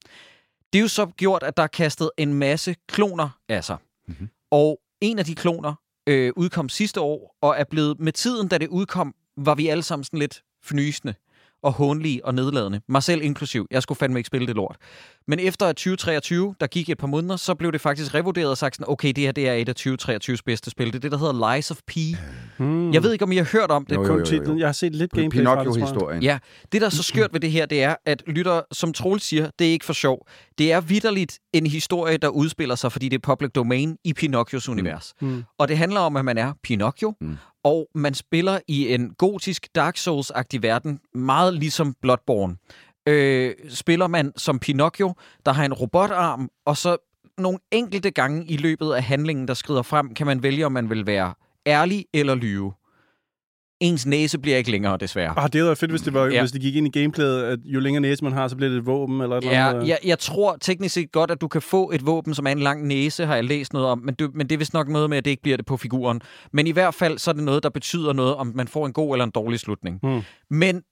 [0.73, 3.76] Det er jo så gjort, at der er kastet en masse kloner af sig.
[4.09, 4.28] Mm-hmm.
[4.50, 5.75] Og en af de kloner
[6.07, 9.83] øh, udkom sidste år, og er blevet med tiden, da det udkom, var vi alle
[9.83, 11.14] sammen sådan lidt fnysende
[11.66, 12.80] og hånlige og nedladende.
[12.88, 13.66] Mig selv inklusiv.
[13.70, 14.76] Jeg skulle fandme ikke spille det lort.
[15.28, 18.76] Men efter 2023, der gik et par måneder, så blev det faktisk revurderet og sagt
[18.76, 20.87] sådan, okay, det her det er et af 2023's bedste spil.
[20.87, 21.92] Det er det, der hedder Lies of P.
[22.58, 22.92] Hmm.
[22.92, 23.94] Jeg ved ikke, om I har hørt om det.
[23.96, 24.52] Jo, jo, Kun jo, titlen.
[24.52, 24.58] jo.
[24.58, 25.40] Jeg har set lidt gameplay.
[25.40, 26.23] Pinocchio-historien.
[26.23, 26.38] Ja,
[26.73, 29.50] det der er så skørt ved det her, det er, at lytter, som Troels siger,
[29.58, 30.26] det er ikke for sjov.
[30.58, 34.68] Det er vidderligt en historie, der udspiller sig, fordi det er public domain i Pinocchios
[34.68, 35.14] univers.
[35.20, 35.44] Mm.
[35.58, 39.68] Og det handler om, at man er Pinocchio, Mm og man spiller i en gotisk
[39.75, 42.56] Dark Souls-agtig verden, meget ligesom Bloodborne.
[43.06, 45.14] Øh, spiller man som Pinocchio,
[45.46, 46.96] der har en robotarm, og så
[47.38, 50.90] nogle enkelte gange i løbet af handlingen, der skrider frem, kan man vælge, om man
[50.90, 51.35] vil være
[51.66, 52.73] ærlig eller lyve.
[53.80, 55.38] Ens næse bliver ikke længere, desværre.
[55.38, 56.40] Ah, det været fedt, hvis det, var, Ja.
[56.40, 58.78] hvis det gik ind i gameplayet, at jo længere næse man har, så bliver det
[58.78, 59.88] et våben eller et eller Ja, andet.
[59.88, 62.59] jeg, jeg tror teknisk set godt, at du kan få et våben, som er en
[62.59, 65.11] lang næse, har jeg læst noget om, men, du, men det er vist nok noget
[65.11, 66.21] med, at det ikke bliver det på figuren.
[66.52, 68.92] Men i hvert fald, så er det noget, der betyder noget, om man får en
[68.92, 69.99] god eller en dårlig slutning.
[70.02, 70.21] Hmm.
[70.50, 70.83] Men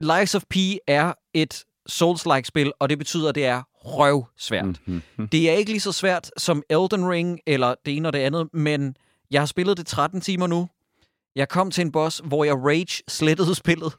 [0.00, 4.64] Lies of P er et Souls-like spil, og det betyder, at det er røvsvært.
[4.64, 4.76] Mm.
[4.86, 5.28] Mm-hmm.
[5.28, 8.48] Det er ikke lige så svært som Elden Ring, eller det ene og det andet,
[8.54, 8.96] men
[9.30, 10.68] jeg har spillet det 13 timer nu.
[11.36, 13.92] Jeg kom til en boss, hvor jeg rage slettede spillet,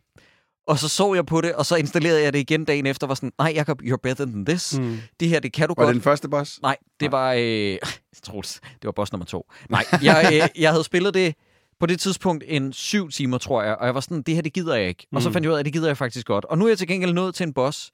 [0.67, 3.09] og så så jeg på det, og så installerede jeg det igen dagen efter, og
[3.09, 4.77] var sådan, nej Jacob, you're better than this.
[4.79, 4.97] Mm.
[5.19, 5.87] Det her, det kan du Var godt.
[5.87, 6.61] det den første boss?
[6.61, 7.33] Nej, det var...
[7.37, 7.77] Øh,
[8.23, 9.45] Troels, det var boss nummer to.
[9.69, 11.35] Nej, jeg, øh, jeg havde spillet det
[11.79, 14.53] på det tidspunkt en syv timer, tror jeg, og jeg var sådan, det her, det
[14.53, 15.07] gider jeg ikke.
[15.15, 15.33] Og så Mm.
[15.33, 16.45] fandt jeg ud af, at det gider jeg faktisk godt.
[16.45, 17.91] Og nu er jeg til gengæld nået til en boss,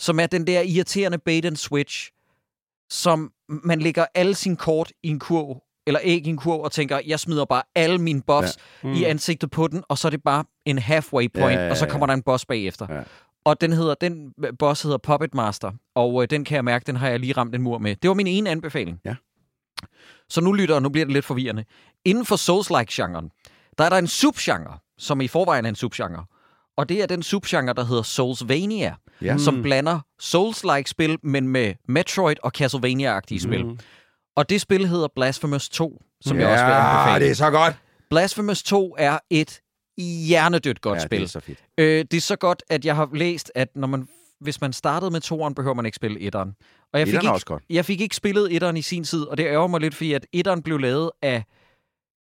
[0.00, 2.10] som er den der irriterende bait and switch,
[2.90, 6.72] som man lægger alle sine kort i en kurv, eller æg i en kurv, og
[6.72, 8.92] tænker, jeg smider bare alle mine buffs Mm.
[8.92, 11.76] i ansigtet på den, og så er det bare en halfway point, Ja, ja, og
[11.76, 11.90] så ja.
[11.90, 12.86] kommer der en boss bagefter.
[12.94, 13.02] Ja.
[13.44, 16.96] Og den hedder, den boss hedder Puppet Master, og øh, den kan jeg mærke, den
[16.96, 17.96] har jeg lige ramt en mur med.
[18.02, 19.00] Det var min ene anbefaling.
[19.04, 19.14] Ja.
[20.30, 21.64] Så nu lytter, og nu bliver det lidt forvirrende.
[22.04, 23.30] Inden for Souls-like-genren,
[23.78, 26.24] der er der en subgenre, som i forvejen er en subgenre.
[26.76, 29.32] Og det er den subgenre, der hedder Soulsvania, Ja.
[29.32, 29.38] mm.
[29.38, 29.62] som Mm.
[29.62, 33.78] blander Souls-like-spil, men med Metroid og Castlevania-agtige spil.
[34.38, 37.24] Og det spil hedder Blasphemous 2, som jeg også vil Ja, anbefale.
[37.24, 37.74] det er så godt.
[38.10, 39.60] Blasphemous 2 er et
[40.26, 41.18] hjernedødt godt ja, spil.
[41.20, 41.58] det er så fedt.
[41.78, 44.08] Øh, det er så godt, at jeg har læst, at når man,
[44.40, 46.54] hvis man startede med toeren, behøver man ikke spille etteren.
[46.92, 47.62] Og jeg fik, ikke, også godt.
[47.70, 50.26] jeg fik ikke spillet etteren i sin tid, og det ærger mig lidt, fordi at
[50.32, 51.44] etteren blev lavet af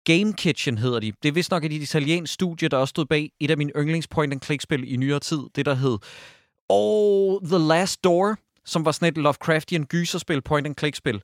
[0.04, 1.12] Game Kitchen, hedder de.
[1.22, 4.08] Det er vist nok et italiensk studie, der også stod bag et af mine yndlings
[4.08, 5.40] point-and-click-spil i nyere tid.
[5.56, 5.98] Det, der hed
[6.68, 11.20] Oh, The Last Door, som var sådan et Lovecraftian gyserspil, point-and-click-spil.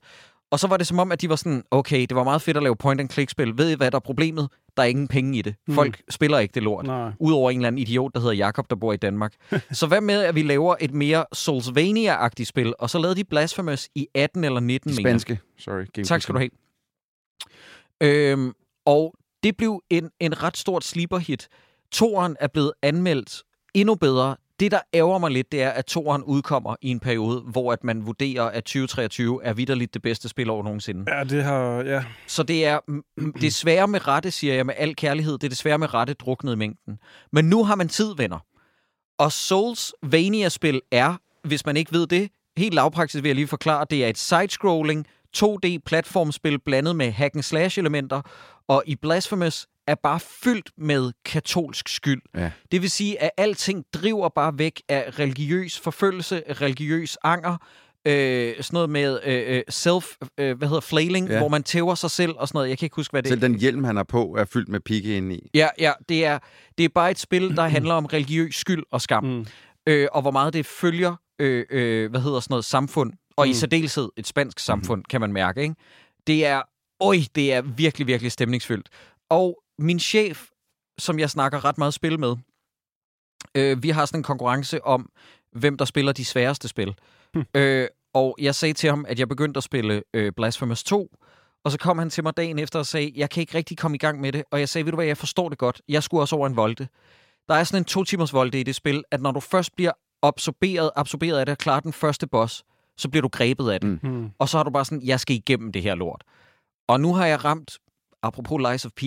[0.51, 2.57] Og så var det som om, at de var sådan, okay, det var meget fedt
[2.57, 3.59] at lave point-and-click-spil.
[3.59, 4.49] Ved I, hvad der er problemet?
[4.77, 5.55] Der er ingen penge i det.
[5.71, 6.87] Folk spiller ikke det lort.
[6.87, 7.13] Nej.
[7.21, 9.35] Udover en eller anden idiot, der hedder Jakob der bor i Danmark.
[9.73, 13.89] så hvad med, at vi laver et mere Soulsvania-agtigt spil, og så lavede de Blasphemous
[13.95, 15.21] i 18 eller 19, mener jeg.
[15.21, 15.41] Spanske.
[15.59, 15.85] Sorry.
[15.93, 16.51] Game Tak skal du have.
[18.01, 18.53] Øhm,
[18.87, 21.49] og det blev en, en ret stort sleeper-hit.
[21.93, 23.43] Toren er blevet anmeldt
[23.75, 24.37] endnu bedre.
[24.61, 27.85] Det, der ærger mig lidt, det er, at toren udkommer i en periode, hvor at
[27.85, 31.17] man vurderer, at 2023 er vidderligt det bedste spil over nogensinde.
[31.17, 31.83] Ja, det har...
[31.83, 32.05] Ja.
[32.27, 32.79] Så det er
[33.41, 36.57] desværre med rette, siger jeg med al kærlighed, det er desværre med rette druknet i
[36.57, 36.99] mængden.
[37.33, 38.39] Men nu har man tid, venner.
[39.19, 44.05] Og Souls-Vania-spil er, hvis man ikke ved det, helt lavpraktisk vil jeg lige forklare, det
[44.05, 48.21] er et side-scrolling 2D-platformspil blandet med hack-and-slash-elementer,
[48.69, 52.23] og i Blasphemous er bare fyldt med katolsk skyld.
[52.35, 52.51] Ja.
[52.73, 57.57] Det vil sige, at alting driver bare væk af religiøs forfølgelse, religiøs anger,
[58.07, 61.39] øh, sådan noget med øh, øh, self, øh, hvad hedder flailing, Ja.
[61.39, 62.69] hvor man tæver sig selv og sådan noget.
[62.69, 64.81] Jeg kan ikke huske, hvad det Selv den hjelm, han har på, er fyldt med
[64.81, 65.51] pigge ind i.
[65.55, 66.39] Ja, ja, det er,
[66.79, 69.25] det er bare et spil, der handler om religiøs skyld og skam.
[69.25, 69.47] Mm.
[69.87, 73.51] øh, og hvor meget det følger, øh, øh, hvad hedder sådan noget, samfund, og mm.
[73.51, 73.55] i Mm.
[73.55, 75.75] særdeleshed et spansk samfund, kan man mærke, ikke?
[76.27, 76.63] Det er,
[77.01, 78.89] øj, det er virkelig, virkelig stemningsfyldt.
[79.31, 80.47] Og min chef,
[80.99, 82.37] som jeg snakker ret meget spil med,
[83.55, 85.11] øh, vi har sådan en konkurrence om,
[85.53, 86.95] hvem der spiller de sværeste spil.
[87.35, 87.45] Hm.
[87.55, 91.17] Øh, og jeg sagde til ham, at jeg begyndte at spille øh, Blasphemous 2,
[91.65, 93.95] og så kom han til mig dagen efter og sagde, jeg kan ikke rigtig komme
[93.95, 94.45] i gang med det.
[94.51, 95.83] Og jeg sagde, ved du hvad, jeg forstår det godt.
[95.89, 96.89] Jeg skulle også over en volte.
[97.49, 99.93] Der er sådan en to timers volte i det spil, at når du først bliver
[100.23, 102.65] absorberet, absorberet af det og klarer den første boss,
[102.99, 104.03] så bliver du grebet af det.
[104.03, 104.31] Mm.
[104.39, 106.25] Og så har du bare sådan, jeg skal igennem det her lort.
[106.89, 107.79] Og nu har jeg ramt,
[108.23, 109.03] apropos Lies of P,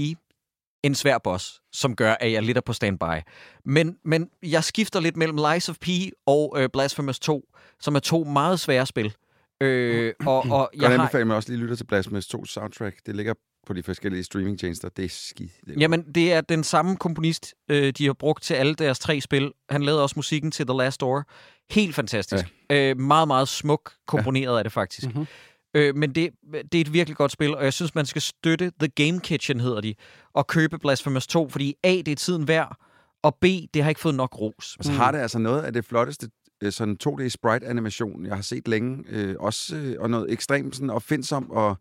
[0.83, 3.21] en svær boss, som gør, at jeg lidt er på standby.
[3.65, 5.87] Men, men jeg skifter lidt mellem Lies of P
[6.25, 7.49] og øh, Blasphemous 2,
[7.79, 9.13] som er to meget svære spil.
[9.61, 13.05] Øh, og, og Jeg har, anbefale mig også lige lytte til Blasphemous 2 soundtrack.
[13.05, 13.33] Det ligger
[13.67, 14.89] på de forskellige streamingtjenester.
[14.89, 15.49] Det er skide.
[15.65, 18.99] Det er Jamen, det er den samme komponist, øh, de har brugt til alle deres
[18.99, 19.51] tre spil.
[19.69, 21.23] Han lavede også musikken til The Last Door.
[21.71, 22.45] Helt fantastisk.
[22.69, 22.89] Ja.
[22.89, 24.57] Øh, meget, meget smuk komponeret ja.
[24.57, 25.15] af det faktisk.
[25.15, 25.27] Mhm.
[25.75, 26.29] Øh, men det,
[26.71, 29.59] det er et virkelig godt spil, og jeg synes, man skal støtte The Game Kitchen,
[29.59, 29.95] hedder de,
[30.33, 32.77] og købe Blasphemous 2, fordi A, det er tiden værd,
[33.23, 34.75] og B, det har ikke fået nok ros.
[34.79, 36.29] Og så har det altså noget af det flotteste
[36.63, 39.03] øh, sådan 2D sprite animation, jeg har set længe.
[39.09, 41.77] Øh, også, øh, og noget ekstremt sådan opfindsom og,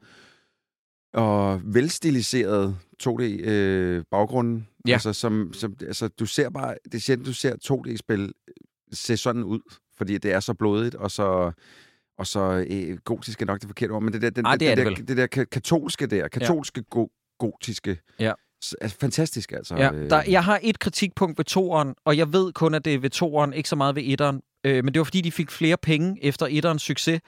[1.15, 4.69] og velstiliseret 2D øh, baggrunden.
[4.87, 4.93] Ja.
[4.93, 8.33] Altså, som, som, altså, du ser bare, det er sjældent, du ser 2D-spil
[8.93, 9.61] se sådan ud,
[9.97, 11.53] fordi det er så blodigt og så
[12.19, 14.69] og så øh, gotisk er nok det forkerte ord, men det der, den, Ej, det
[14.71, 16.85] er det, det der, det der ka- katolske der, katolske ja.
[16.91, 18.33] go- gotiske, Ja.
[18.81, 19.77] er fantastisk altså.
[19.77, 22.95] Ja, øh, der, jeg har et kritikpunkt ved toeren, og jeg ved kun, at det
[22.95, 24.43] er ved toeren, ikke så meget ved etteren.
[24.65, 27.21] Øh, men det var, fordi de fik flere penge efter etterens succes,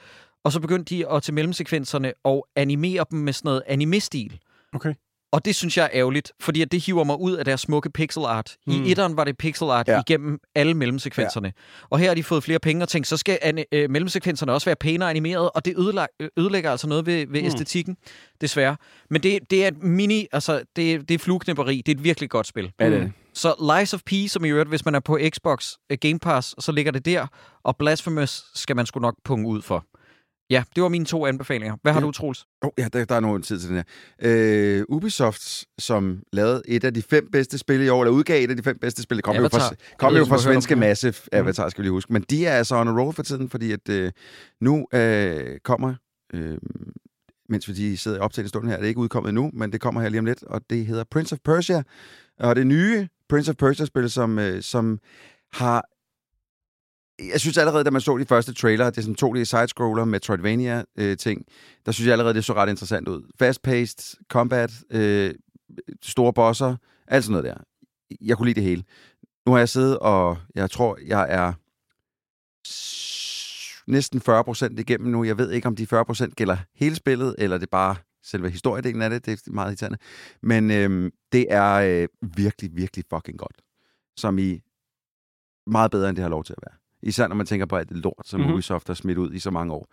[0.44, 4.40] og så begyndte de at til mellemsekvenserne og animere dem med sådan noget anime-stil.
[4.74, 4.94] Okay.
[5.32, 7.90] Og det synes jeg er ærgerligt, fordi at det hiver mig ud af deres smukke
[7.90, 8.56] pixel art.
[8.66, 8.72] Mm.
[8.72, 10.00] I etteren var det pixel art ja.
[10.00, 11.48] Igennem alle mellemsekvenserne.
[11.48, 11.86] Ja.
[11.90, 14.64] Og her har de fået flere penge og tænkt, så skal an- øh, mellemsekvenserne også
[14.64, 17.46] være pænere animeret, og det ødelægger, ødelægger altså noget ved, ved mm.
[17.46, 17.96] Æstetikken,
[18.40, 18.76] desværre.
[19.10, 22.30] Men det, det er et mini, altså det, det er flueknæpperi, det er et virkelig
[22.30, 22.72] godt spil.
[22.80, 23.12] Ja, det er det.
[23.34, 26.54] Så Lies of P, som i øvrigt, hvis man er på Xbox uh, Game Pass,
[26.58, 27.26] så ligger det der,
[27.62, 29.84] og Blasphemous skal man sgu nok punge ud for.
[30.52, 31.76] Ja, det var mine to anbefalinger.
[31.82, 32.06] Hvad har Ja.
[32.06, 32.46] du, Troels?
[32.62, 33.84] Oh, ja, der, der er nogen tid til den her.
[34.22, 38.50] Øh, Ubisoft, som lavede et af de fem bedste spil i år, eller udgav et
[38.50, 39.58] af de fem bedste spil, kom jo Avatar.
[39.58, 40.78] fra, Jeg kom jo fra svenske det.
[40.78, 42.12] Massive Avatar, skal vi lige huske.
[42.12, 44.12] Men de er altså on a roll for tiden, fordi at øh,
[44.60, 45.94] nu øh, kommer,
[46.34, 46.58] øh,
[47.48, 49.80] mens vi de sidder i optagende stund her, er det ikke udkommet endnu, men det
[49.80, 51.82] kommer her lige om lidt, og det hedder Prince of Persia.
[52.40, 54.98] Og det nye Prince of Persia-spil, som, øh, som
[55.52, 55.84] har
[57.32, 60.04] jeg synes allerede, da man så de første trailer, det er sådan to d side-scroller,
[60.04, 61.54] Metroidvania-ting, øh,
[61.86, 63.22] der synes jeg allerede, det så ret interessant ud.
[63.38, 65.34] Fast-paced, combat, øh,
[66.02, 66.76] store bosser,
[67.08, 67.62] alt sådan noget der.
[68.20, 68.84] Jeg kunne lide det hele.
[69.46, 71.52] Nu har jeg siddet, og jeg tror, jeg er
[73.90, 75.24] næsten 40 procent igennem nu.
[75.24, 78.50] Jeg ved ikke, om de 40 procent gælder hele spillet, eller det er bare selve
[78.50, 79.26] historiedelen af det.
[79.26, 79.98] Det er meget irriterende.
[80.42, 83.62] Men øhm, det er øh, virkelig, virkelig fucking godt.
[84.16, 84.60] Som i
[85.66, 86.81] meget bedre, end det har lov til at være.
[87.02, 88.44] Især når man tænker på alt det lort, som Mhm.
[88.44, 88.54] mm-hmm.
[88.54, 89.88] Ubisoft har smidt ud i så mange år.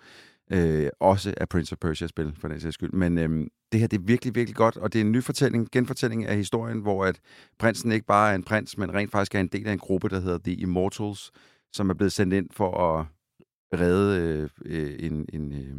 [0.52, 2.92] Øh, også af Prince of Persia-spil, for den sags skyld.
[2.92, 5.68] Men øhm, det her, det er virkelig, virkelig godt, og det er en ny fortælling,
[5.72, 7.20] genfortælling af historien, hvor at
[7.60, 10.10] prinsen ikke bare er en prins, men rent faktisk er en del af en gruppe,
[10.10, 11.32] der hedder The Immortals,
[11.74, 13.06] som er blevet sendt ind for at
[13.80, 15.76] redde øh, øh, en, en, øh,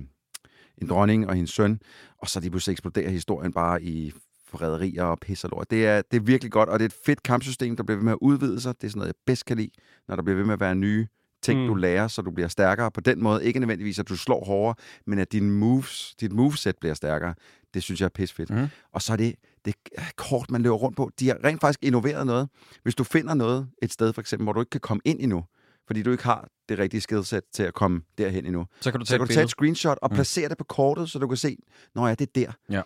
[0.78, 1.80] en dronning og hendes søn,
[2.18, 4.12] og så lige pludselig eksploderer historien bare i
[4.46, 5.70] forræderier og pis og lort.
[5.70, 8.04] Det er, det er virkelig godt, og det er et fedt kampsystem, der bliver ved
[8.04, 8.74] med at udvide sig.
[8.80, 9.70] Det er sådan noget, jeg bedst kan lide,
[10.08, 11.06] når der bliver ved med at være nye
[11.42, 11.64] ting, mm.
[11.66, 11.68] Mm.
[11.68, 12.90] du lærer, så du bliver stærkere.
[12.90, 14.74] På den måde, ikke nødvendigvis, at du slår hårdere,
[15.06, 17.34] men at din moves, dit moveset bliver stærkere.
[17.74, 18.50] Det synes jeg er pisfedt.
[18.50, 18.66] Mhm.
[18.92, 19.74] Og så er det, det
[20.16, 21.10] kort, man løber rundt på.
[21.20, 22.48] De har rent faktisk innoveret noget.
[22.82, 25.44] Hvis du finder noget et sted, for eksempel, hvor du ikke kan komme ind endnu,
[25.86, 29.06] fordi du ikke har det rigtige skillset til at komme derhen endnu, Så kan du
[29.06, 30.14] så tage kan et du tage et screenshot og Mm.
[30.14, 31.56] placere det på kortet, så du kan se,
[31.94, 32.52] når ja, det er der.
[32.70, 32.82] Ja.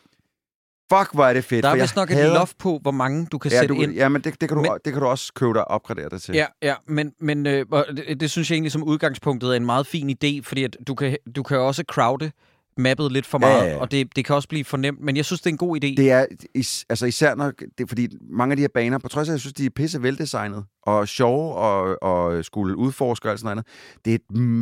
[0.92, 1.62] Fuck, hvor er det fedt.
[1.64, 3.80] Der er vist nok et hader- loft på, hvor mange du kan Ja, sætte du,
[3.80, 3.92] ind.
[3.92, 6.08] ja, men det, det, kan du, Men- det kan du også købe dig og opgradere
[6.08, 6.34] det til.
[6.34, 7.66] Ja, ja, men, men øh,
[7.96, 10.94] det, det synes jeg egentlig som udgangspunktet er en meget fin idé, fordi at du,
[10.94, 12.30] kan, du kan også crowde
[12.76, 13.76] mappet lidt for meget, ja, ja.
[13.80, 15.76] og det, det kan også blive for nemt, men jeg synes, det er en god
[15.76, 15.86] idé.
[15.96, 19.28] Det er is, altså især når, det fordi mange af de her baner, på trods
[19.28, 23.38] af, at jeg synes, de er pisse veldesignet og sjove og, og skulle udforske og
[23.38, 23.64] sådan noget
[23.98, 24.14] andet, det er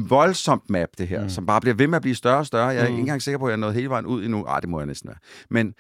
[0.03, 1.25] et voldsomt map, det her, Mm.
[1.25, 1.31] mm.
[1.31, 2.67] som bare bliver ved med at blive større og større.
[2.67, 2.91] Jeg er Mm.
[2.93, 4.45] ikke engang sikker på, at jeg er nået hele vejen ud endnu.
[4.45, 5.19] Ej, det må jeg næsten være.
[5.51, 5.75] Men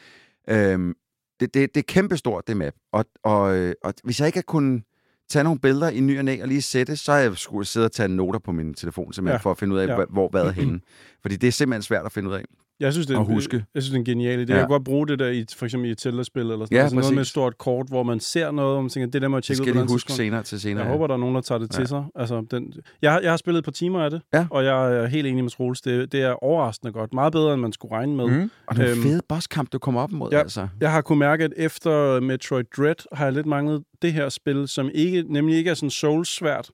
[0.48, 0.94] øhm,
[1.40, 2.74] det, det, det er kæmpestort, det map.
[2.92, 4.83] Og, og, øh, og hvis jeg ikke har kunnet
[5.28, 7.85] tage nogle billeder i ny og næ og lige sætte, så har jeg skulle sidde
[7.87, 9.38] og tage noter på min telefon, simpelthen, Ja.
[9.42, 10.05] for at finde ud af, ja.
[10.11, 10.81] hvor hvad er henne.
[11.22, 12.44] Fordi det er simpelthen svært at finde ud af.
[12.83, 13.64] Jeg synes, det er, at huske.
[13.75, 14.53] Jeg synes, det er en genial idé.
[14.53, 14.53] Ja.
[14.53, 16.77] Jeg kan godt bruge det der, i, for eksempel i et Zelda-spil, eller sådan Ja,
[16.77, 16.83] noget.
[16.85, 19.29] Altså noget med et stort kort, hvor man ser noget, og man tænker, det der
[19.29, 20.16] må jeg Det tjekke ud skal på et de andet huske tidspunkt.
[20.27, 20.83] senere til senere.
[20.85, 20.92] Jeg ja.
[20.92, 21.87] håber, der er nogen, der tager det til Ja.
[21.87, 22.05] sig.
[22.14, 24.47] Altså, den, jeg, har- jeg har spillet et par timer af det, Ja.
[24.51, 25.81] og jeg er helt enig med Troels.
[25.81, 27.14] Det, det er overraskende godt.
[27.14, 28.27] Meget bedre, end man skulle regne med.
[28.27, 28.51] Mm.
[28.66, 30.38] Og nogle Øhm, fede bosskamp, du kommer op imod, ja.
[30.38, 30.68] altså.
[30.81, 34.68] Jeg har kunnet mærke, at efter Metroid Dread har jeg lidt manglet det her spil,
[34.68, 36.71] som ikke, nemlig ikke er sådan Souls-svært,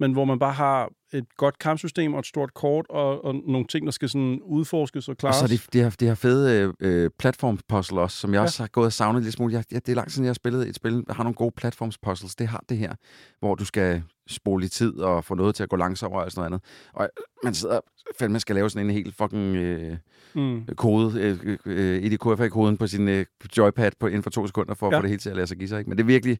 [0.00, 3.66] men hvor man bare har et godt kampsystem og et stort kort og, og nogle
[3.66, 5.36] ting, der skal sådan udforskes og Og klares.
[5.36, 8.42] så er det, det, her, det her fede øh, øh, platformpuzzle også, som jeg ja.
[8.42, 9.54] også har gået og savnet lidt smule.
[9.54, 11.34] Jeg, jeg, det er lang tid, siden, jeg har spillet et spil, der har nogle
[11.34, 12.34] gode platformspuzzles.
[12.34, 12.94] Det har det her,
[13.40, 16.50] hvor du skal spole i tid og få noget til at gå langsommere og sådan
[16.50, 16.62] noget andet.
[16.94, 17.08] Og
[17.44, 17.80] man sidder
[18.18, 19.96] fandme skal lave sådan en helt fucking øh,
[20.34, 20.66] mm.
[20.76, 23.26] kode, øh, øh, IDKFA-koden på sin øh,
[23.58, 24.98] joypad på, inden for to sekunder, for at Ja.
[24.98, 25.78] få det hele til at lade sig give sig.
[25.78, 25.88] Ikke?
[25.88, 26.38] Men det er virkelig,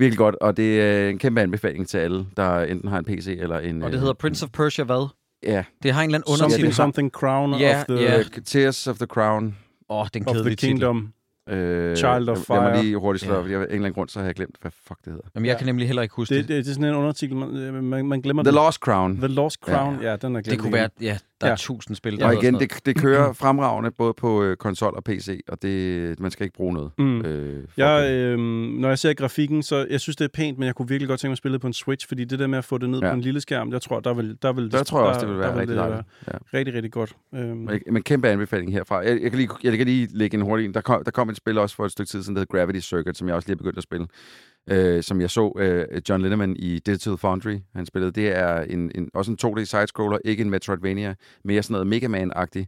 [0.00, 3.36] virkelig godt, og det er en kæmpe anbefaling til alle, der enten har en PC
[3.40, 3.82] eller en...
[3.82, 5.08] Og det hedder Prince of Persia hvad?
[5.42, 6.66] Ja, Det har en eller anden Something, undertitel.
[6.66, 8.18] har- something Crown Ja, of the, ja.
[8.18, 9.56] øh, Tears of the Crown.
[9.90, 10.68] Åh, oh, den of the kedelige titel.
[10.68, 11.12] Kingdom.
[11.48, 12.76] Øh, Child of jeg, jeg Fire.
[12.76, 13.36] må lige hurtigt slå, Ja.
[13.38, 13.42] ja.
[13.42, 15.28] fordi jeg, af en eller anden grund, så har jeg glemt, hvad fuck det hedder.
[15.34, 16.56] Jamen, jeg kan nemlig heller ikke huske Det, det.
[16.56, 18.54] det, det er sådan en undertitel, man, øh, man, man glemmer The den.
[18.54, 19.16] Lost Crown.
[19.16, 21.56] The Lost Crown, ja, ja den er Det kunne være, ja, der er Ja.
[21.56, 22.18] tusind spil.
[22.18, 26.20] Der og igen, det, det kører fremragende både på øh, konsol og PC, og det,
[26.20, 26.90] man skal ikke bruge noget.
[26.98, 27.20] Mm.
[27.20, 28.10] Øh, Jeg, det.
[28.10, 28.38] øh,
[28.80, 31.20] når jeg ser grafikken, så jeg synes, det er pænt, men jeg kunne virkelig godt
[31.20, 32.90] tænke mig at spille det på en Switch, fordi det der med at få det
[32.90, 33.06] ned ja.
[33.06, 33.12] Ja.
[33.12, 35.28] på en lille skærm, jeg tror, der vil, der vil der tror jeg også, det
[35.28, 36.00] vil være rigtig dejligt.
[36.26, 36.32] Ja.
[36.32, 37.16] være rigtig, rigtig godt.
[37.34, 38.96] Øhm, Men, men kæmpe anbefaling herfra.
[38.98, 40.74] Jeg, jeg, kan lige, jeg kan lige lægge en hurtig en.
[40.74, 42.78] Der kom, der kom et spil også for et stykke tid siden, der hedder Gravity
[42.80, 44.06] Circuit, som jeg også lige har begyndt at spille.
[44.70, 48.12] Øh, som jeg så øh, John Linneman i Digital Foundry, han spillede.
[48.12, 52.08] Det er en, en, også en 2D sidescroller, ikke en Metroidvania, mere sådan noget Mega
[52.08, 52.66] Man-agtig.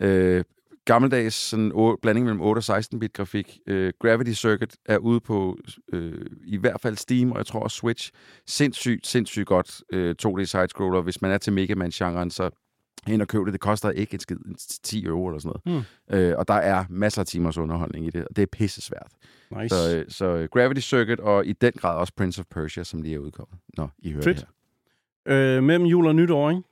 [0.00, 0.44] Øh,
[0.84, 3.58] gammeldags sådan, o- blanding mellem 8 og 16-bit grafik.
[3.66, 5.58] Øh, Gravity Circuit er ude på
[5.92, 8.10] øh, i hvert fald Steam, og jeg tror også Switch.
[8.46, 11.02] Sindssygt, sindssygt godt øh, 2D sidescroller.
[11.02, 12.50] Hvis man er til Mega Man-genren, så
[13.08, 13.52] ind og køb det.
[13.52, 14.36] Det koster ikke en skid,
[14.82, 15.84] 10 euro eller sådan noget.
[16.10, 16.16] Mm.
[16.16, 19.12] Øh, og der er masser af timers underholdning i det, og det er pisse svært.
[19.62, 19.74] nice.
[19.74, 23.02] Så, øh, så øh, Gravity Circuit, og i den grad også Prince of Persia, som
[23.02, 23.58] lige er udkommet.
[23.76, 24.36] Nå, I hører Fedt.
[24.36, 24.46] det
[25.26, 25.56] her.
[25.56, 26.62] Øh, mellem jul og nytår, ikke?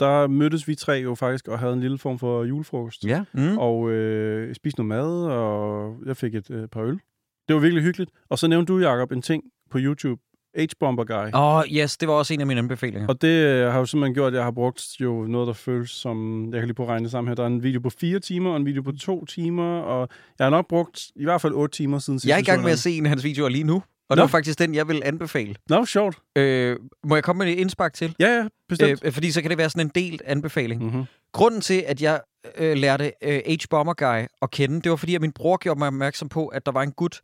[0.00, 3.04] der mødtes vi tre jo faktisk og havde en lille form for julefrokost.
[3.04, 3.24] Ja.
[3.32, 3.58] Mm.
[3.58, 7.00] Og øh, spiste noget mad, og jeg fik et øh, par øl.
[7.48, 8.10] Det var virkelig hyggeligt.
[8.28, 10.22] Og så nævnte du, Jacob, en ting på YouTube.
[10.56, 11.30] H-Bomber Guy.
[11.34, 13.08] Åh, oh, yes, det var også en af mine anbefalinger.
[13.08, 15.90] Og det øh, har jo simpelthen gjort, at jeg har brugt jo noget, der føles
[15.90, 16.44] som...
[16.52, 17.34] Jeg kan lige på at regne sammen her.
[17.34, 20.08] Der er en video på fire timer, og en video på to timer, og
[20.38, 22.62] jeg har nok brugt i hvert fald otte timer siden sidste Jeg er i gang
[22.62, 24.14] med at se en af hans videoer lige nu, og Nå.
[24.14, 25.54] det var faktisk den, jeg vil anbefale.
[25.68, 26.18] Nå, sjovt.
[26.36, 28.14] Øh, må jeg komme med et indspark til?
[28.20, 29.00] Ja, ja, bestemt.
[29.04, 30.82] Øh, fordi så kan det være sådan en delt anbefaling.
[30.82, 31.04] mm-hmm.
[31.32, 32.20] Grunden til, at jeg
[32.58, 35.86] øh, lærte øh, H-Bomber Guy at kende, det var fordi, at min bror gjorde mig
[35.86, 37.20] opmærksom på, at der var en gut,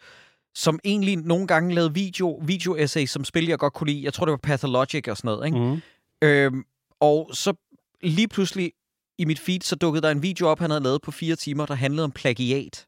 [0.55, 4.05] som egentlig nogle gange lavede video, video-essays, som spil, jeg godt kunne lide.
[4.05, 5.47] Jeg tror, det var Pathologic og sådan noget.
[5.47, 5.59] Ikke?
[5.59, 5.83] Mm-hmm.
[6.23, 6.64] Øhm,
[7.01, 7.53] og så
[8.03, 8.73] lige pludselig
[9.19, 11.67] i mit feed, så dukkede der en video op, han havde lavet på fire timer,
[11.67, 12.87] der handlede om plagiat.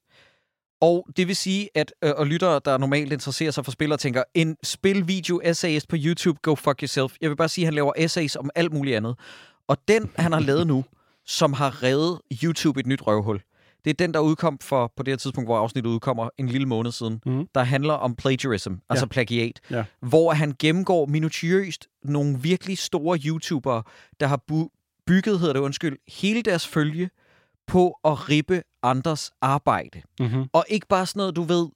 [0.80, 4.00] Og det vil sige, at øh, og lyttere, der normalt interesserer sig for spil og
[4.00, 7.16] tænker, en spil-video essayist på YouTube, go fuck yourself.
[7.20, 9.18] Jeg vil bare sige, at han laver essays om alt muligt andet.
[9.68, 10.84] Og den, han har lavet nu,
[11.26, 13.40] som har reddet YouTube et nyt røvhul,
[13.86, 16.66] det er den, der udkom for, på det her tidspunkt, hvor afsnittet udkommer, en lille
[16.66, 17.48] måned siden, Mhm.
[17.54, 19.84] der handler om plagiarism, altså plagiat, Ja.
[20.00, 23.82] hvor han gennemgår minutiøst nogle virkelig store YouTubere,
[24.20, 27.10] der har bu- bygget, hedder det undskyld, hele deres følge
[27.66, 30.02] på at rippe andres arbejde.
[30.20, 30.44] Mm-hmm.
[30.52, 31.68] Og ikke bare sådan noget, du ved,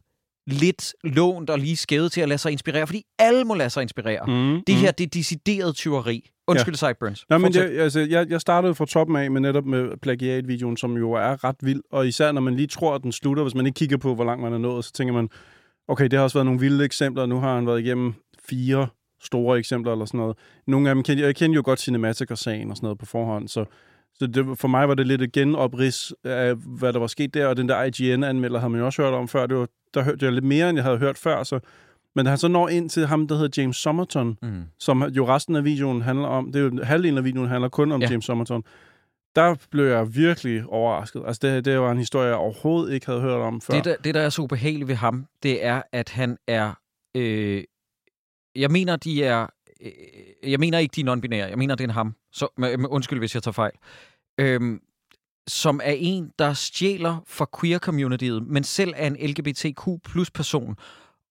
[0.46, 3.82] lidt lånt og lige skævet til at lade sig inspirere, fordi alle må lade sig
[3.82, 4.26] inspirere.
[4.26, 4.32] Mm.
[4.32, 4.62] Mm-hmm.
[4.66, 6.30] Det her, det er decideret tyveri.
[6.48, 6.86] Undskyld, ja.
[6.86, 7.24] Sideburns.
[7.30, 10.96] Nå, men det, altså, jeg, jeg startede fra toppen af med netop med plagiatvideoen, som
[10.96, 11.80] jo er ret vild.
[11.92, 14.24] Og især når man lige tror, at den slutter, hvis man ikke kigger på, hvor
[14.24, 15.28] langt man er nået, så tænker man,
[15.88, 18.14] okay, det har også været nogle vilde eksempler, nu har han været igennem
[18.48, 18.88] fire
[19.22, 20.36] store eksempler eller sådan noget.
[20.66, 23.64] Nogle af dem kendte jeg kender jo godt Cinematica-sagen og sådan noget på forhånd, så,
[24.14, 27.46] så det, for mig var det lidt et genoprids af, hvad der var sket der,
[27.46, 29.46] og den der IGN-anmelder havde man jo også hørt om før.
[29.46, 31.60] Det var, der hørte jeg lidt mere, end jeg havde hørt før, så
[32.16, 34.62] men da han så når ind til ham, der hedder James Somerton, Mm.
[34.78, 36.52] som jo resten af videoen handler om.
[36.52, 38.06] Det er jo halvdelen af videoen handler kun om Ja.
[38.06, 38.10] ja.
[38.10, 38.64] James Somerton.
[39.36, 41.22] Der blev jeg virkelig overrasket.
[41.26, 43.74] Altså, det, det var en historie, jeg overhovedet ikke havde hørt om før.
[43.74, 46.72] Det, der, det, der er så ubehageligt ved ham, det er, at han er...
[47.16, 47.64] Øh,
[48.56, 49.46] jeg mener, de er...
[49.82, 51.48] Øh, jeg mener ikke, de er non-binære.
[51.50, 52.14] Jeg mener, det er en ham.
[52.32, 52.46] Så,
[52.90, 53.72] undskyld, hvis jeg tager fejl.
[54.40, 54.80] Øhm,
[55.50, 60.76] som er en, der stjæler fra queer-communityet, men selv er en LGBTQ plus person,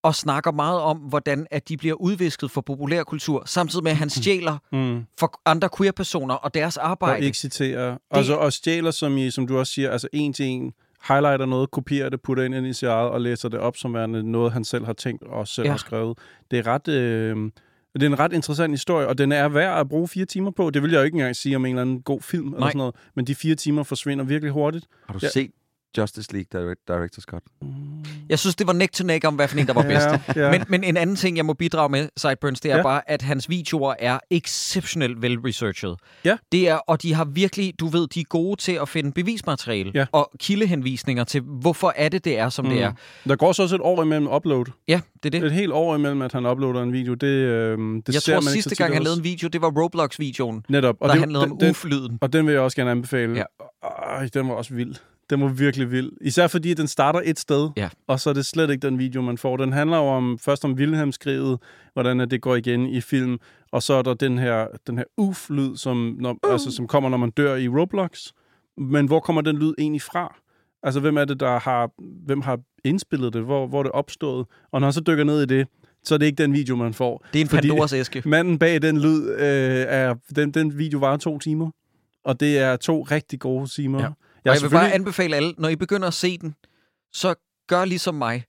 [0.03, 4.09] og snakker meget om, hvordan at de bliver udvisket for populærkultur, samtidig med, at han
[4.19, 5.05] stjæler mm.
[5.19, 7.25] for andre queer-personer og deres Og arbejde.
[7.25, 7.91] ikke citerer.
[7.91, 7.99] Det...
[8.11, 10.73] Altså, og stjæler, som, I, som du også siger, altså en til en,
[11.07, 14.31] highlighter noget, kopierer det, putter ind i sit eget, og læser det op som værende
[14.31, 15.71] noget, han selv har tænkt og selv ja.
[15.71, 16.17] har skrevet.
[16.51, 16.87] Det er ret...
[16.87, 17.51] Øh,
[17.93, 20.69] Det er en ret interessant historie, og den er værd at bruge fire timer på.
[20.69, 22.69] Det vil jeg jo ikke engang sige om en eller anden god film eller Nej.
[22.69, 22.95] sådan noget.
[23.15, 24.85] Men de fire timer forsvinder virkelig hurtigt.
[25.07, 25.29] Har du Ja.
[25.29, 25.51] set
[25.97, 27.41] Justice League Direct, Director's Cut?
[28.29, 30.07] Jeg synes, det var neck to neck om, hvad for en, der var bedst.
[30.35, 30.51] Ja, ja.
[30.51, 32.83] Men, men en anden ting, jeg må bidrage med, Sideburns, det er ja.
[32.83, 35.95] Bare, at hans videoer er exceptionelt vel-researchet.
[36.25, 36.37] Ja.
[36.51, 39.91] Det er, og de har virkelig, du ved, de er gode til at finde bevismateriale
[39.95, 40.05] Ja.
[40.11, 42.71] og kildehenvisninger til, hvorfor er det, det er, som mm.
[42.71, 42.91] det er.
[43.27, 44.65] Der går så også et år imellem upload.
[44.87, 45.47] Ja, det er det.
[45.47, 47.13] Et helt år imellem, at han uploader en video.
[47.13, 49.61] Det, øh, det Jeg ser tror, man ikke sidste gang, han lavede en video, det
[49.61, 50.95] var Roblox-videoen, Netop.
[50.99, 52.17] der det, handlede om den, den, uf-lyden.
[52.21, 53.35] og den vil jeg også gerne anbefale.
[53.37, 53.43] Ja.
[54.09, 54.95] Ej, den var også vild.
[55.29, 56.11] Den var virkelig vild.
[56.21, 57.89] Især fordi, den starter et sted, Ja.
[58.07, 59.57] og så er det slet ikke den video, man får.
[59.57, 61.59] Den handler jo om, først om Wilhelmskriget,
[61.93, 63.37] hvordan at det går igen i film,
[63.71, 66.51] og så er der den her, den her uf-lyd, som, når, uh.
[66.51, 68.27] altså, som kommer, når man dør i Roblox.
[68.77, 70.35] Men hvor kommer den lyd egentlig fra?
[70.83, 71.89] Altså, hvem er det, der har,
[72.25, 73.41] hvem har indspillet det?
[73.41, 74.45] Hvor, hvor er det opstået?
[74.71, 75.67] Og når han så dykker ned i det,
[76.03, 77.25] så er det ikke den video, man får.
[77.33, 78.21] Det er en Fordi- Pandoras æske.
[78.25, 81.71] Manden bag den lyd, øh, er, den, den video var to timer.
[82.25, 84.01] Og det er to rigtig gode timer.
[84.03, 84.07] Ja.
[84.45, 86.55] Jeg, jeg vil bare anbefale alle, når I begynder at se den,
[87.13, 87.35] så
[87.67, 88.43] gør ligesom mig.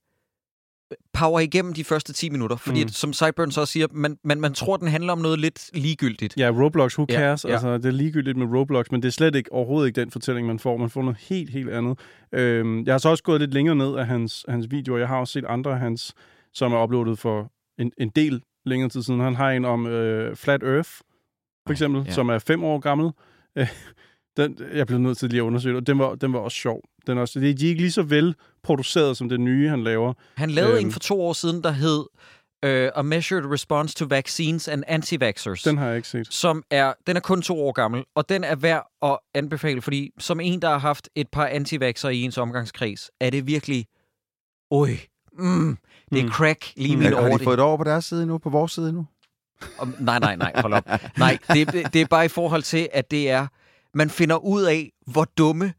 [1.13, 2.57] Power igennem de første 10 minutter.
[2.57, 2.87] Fordi Mm.
[2.87, 2.89] mm.
[2.89, 6.37] som Sideburns også siger, man, man, man tror, den handler om noget lidt ligegyldigt.
[6.37, 7.45] Ja, Roblox, who Ja, cares?
[7.45, 7.53] ja.
[7.53, 10.47] Altså, det er ligegyldigt med Roblox, men det er slet ikke overhovedet ikke den fortælling,
[10.47, 10.77] man får.
[10.77, 11.99] Man får noget helt, helt andet.
[12.33, 14.99] Øhm, jeg har så også gået lidt længere ned af hans, hans videoer.
[14.99, 16.15] Jeg har også set andre af hans,
[16.55, 19.21] som er uploadet for en, en del længere tid siden.
[19.21, 20.91] Han har en om øh, Flat Earth,
[21.67, 22.07] for eksempel, ja.
[22.07, 22.13] ja.
[22.13, 23.11] som er fem år gammel.
[24.39, 26.39] Øh, Den, jeg blev nødt til lige at undersøge det, og den var, den var
[26.39, 26.81] også sjov.
[27.07, 30.13] Den er også, de er ikke lige så vel produceret som det nye, han laver.
[30.37, 30.87] Han lavede Øhm.
[30.87, 31.99] en for to år siden, der hed
[32.67, 35.63] uh, A Measured Response to Vaccines and Anti-Vaxxers.
[35.71, 36.27] Den har jeg ikke set.
[36.33, 40.11] som er, den er kun to år gammel, og den er værd at anbefale, fordi
[40.19, 43.87] som en, der har haft et par antivaxer i ens omgangskreds, er det virkelig,
[44.71, 44.89] oj,
[45.39, 45.77] mm,
[46.11, 46.31] det er Mm.
[46.31, 47.03] crack lige Mm.
[47.03, 49.07] min Har over de fået det over på deres side nu, på vores side nu?
[49.79, 50.85] Om- Nej, nej, nej, hold op.
[51.19, 53.47] Nej, det, det er bare i forhold til, at det er,
[53.95, 55.73] man finder ud af, hvor dumme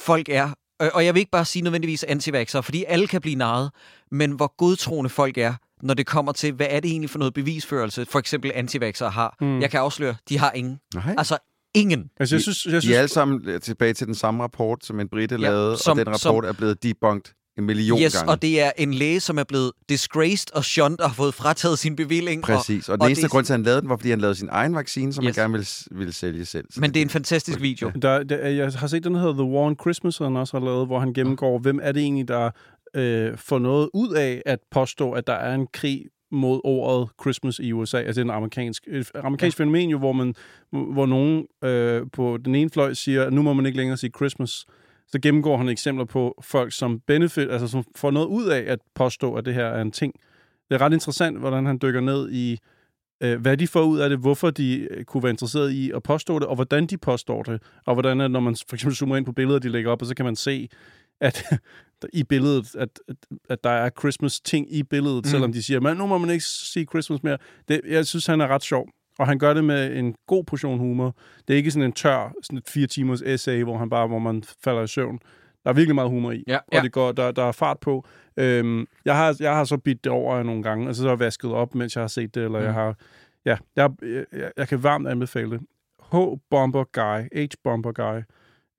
[0.00, 0.50] folk er.
[0.94, 3.70] Og- jeg vil ikke bare sige nødvendigvis antivaxer, fordi alle kan blive narret,
[4.10, 7.34] men hvor godtroende folk er, når det kommer til, hvad er det egentlig for noget
[7.34, 9.36] bevisførelse, for eksempel antivaxer har.
[9.40, 9.60] Mm.
[9.60, 10.78] Jeg kan afsløre, de har ingen.
[10.94, 11.14] Nej.
[11.18, 11.38] Altså,
[11.74, 12.10] ingen.
[12.20, 15.00] Altså, jeg synes, jeg De synes, er alle sammen tilbage til den samme rapport, som
[15.00, 18.16] en brite Ja, lavede, som- og den rapport som- er blevet debunked en million Yes,
[18.16, 18.30] gange.
[18.32, 21.78] og det er en læge, som er blevet disgraced og shunned og har fået frataget
[21.78, 22.42] sin bevilling.
[22.42, 22.88] Præcis.
[22.88, 24.20] Og, og den og eneste det- grund til, at han lavede den, var, fordi han
[24.20, 25.36] lavede sin egen vaccine, som Yes.
[25.36, 26.64] han gerne ville, ville sælge selv.
[26.70, 27.90] Så Og, men det er en fantastisk video.
[28.02, 30.64] Der, der, jeg har set den, der hedder The War on Christmas, han også har
[30.64, 32.50] lavet, hvor han gennemgår, hvem er det egentlig, der
[32.94, 37.58] øh, får noget ud af at påstå, at der er en krig mod ordet Christmas
[37.58, 37.98] i USA.
[37.98, 39.62] Altså det er en amerikansk, et amerikansk ja.
[39.62, 40.34] fænomen jo, hvor, man,
[40.70, 44.10] hvor nogen øh, på den ene fløj siger, at nu må man ikke længere sige
[44.16, 44.64] Christmas.
[45.08, 48.78] Så gennemgår han eksempler på folk, som benefit, altså som får noget ud af at
[48.94, 50.14] påstå, at det her er en ting.
[50.68, 52.58] Det er ret interessant, hvordan han dykker ned i,
[53.20, 56.02] øh, hvad de får ud af det, hvorfor de øh, kunne være interesseret i at
[56.02, 59.16] påstå det, og hvordan de påstår det, og hvordan, at når man for eksempel zoomer
[59.16, 60.68] ind på billeder, de lægger op, og så kan man se,
[61.20, 61.44] at
[62.12, 62.88] i billedet, at,
[63.48, 65.30] at, der er Christmas-ting i billedet, mm.
[65.30, 67.38] selvom de siger, men nu må man ikke sige Christmas mere.
[67.68, 70.78] Det, jeg synes, han er ret sjov, og han gør det med en god portion
[70.78, 71.14] humor.
[71.48, 74.18] Det er ikke sådan en tør, sådan et fire timers essay, hvor, han bare, hvor
[74.18, 75.18] man falder i søvn.
[75.64, 76.80] Der er virkelig meget humor i, Ja, og ja.
[76.82, 78.06] det går, der, der er fart på.
[78.36, 81.20] Øhm, jeg, har, jeg har så bidt det over nogle gange, altså så har jeg
[81.20, 82.64] vasket op, mens jeg har set det, eller mm.
[82.64, 82.94] jeg har...
[83.44, 85.60] Ja, jeg, jeg, jeg kan varmt anbefale det.
[86.12, 88.20] H-Bomber Guy, H-Bomber Guy.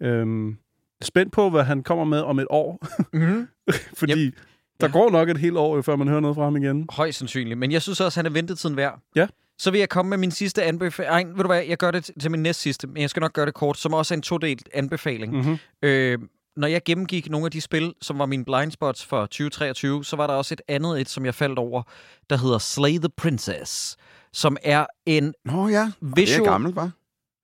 [0.01, 0.57] Øhm,
[1.01, 3.47] spændt på, hvad han kommer med om et år, Mm-hmm.
[3.99, 4.33] fordi Yep.
[4.81, 4.91] der Ja.
[4.93, 6.85] går nok et helt år, før man hører noget fra ham igen.
[6.91, 7.59] Højst sandsynligt.
[7.59, 8.99] Men jeg synes også, han er ventetiden værd.
[9.15, 9.27] Ja.
[9.57, 11.29] Så vil jeg komme med min sidste anbefaling.
[11.29, 13.45] Ved du hvad, jeg gør det til min næst sidste, men jeg skal nok gøre
[13.45, 15.33] det kort, som også er en todelt anbefaling.
[15.33, 15.39] Mm.
[15.39, 15.57] Mm-hmm.
[15.81, 16.19] Øh,
[16.57, 20.15] når jeg gennemgik nogle af de spil, som var mine blind spots for 2023, så
[20.15, 21.83] var der også et andet et, som jeg faldt over,
[22.29, 23.97] der hedder Slay the Princess,
[24.33, 26.49] som er en Nå ja, det er visual...
[26.49, 26.91] gammelt, var?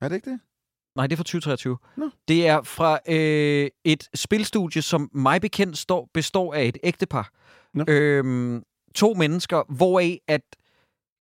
[0.02, 0.40] Er det ikke det?
[0.96, 1.78] Nej, det er fra 2023.
[1.98, 2.10] Nå.
[2.28, 7.30] Det er fra øh, et spilstudie, som mig bekendt står, består af et ægtepar.
[7.74, 7.86] Nå.
[7.88, 8.64] Øhm,
[8.96, 10.42] to mennesker, hvoraf at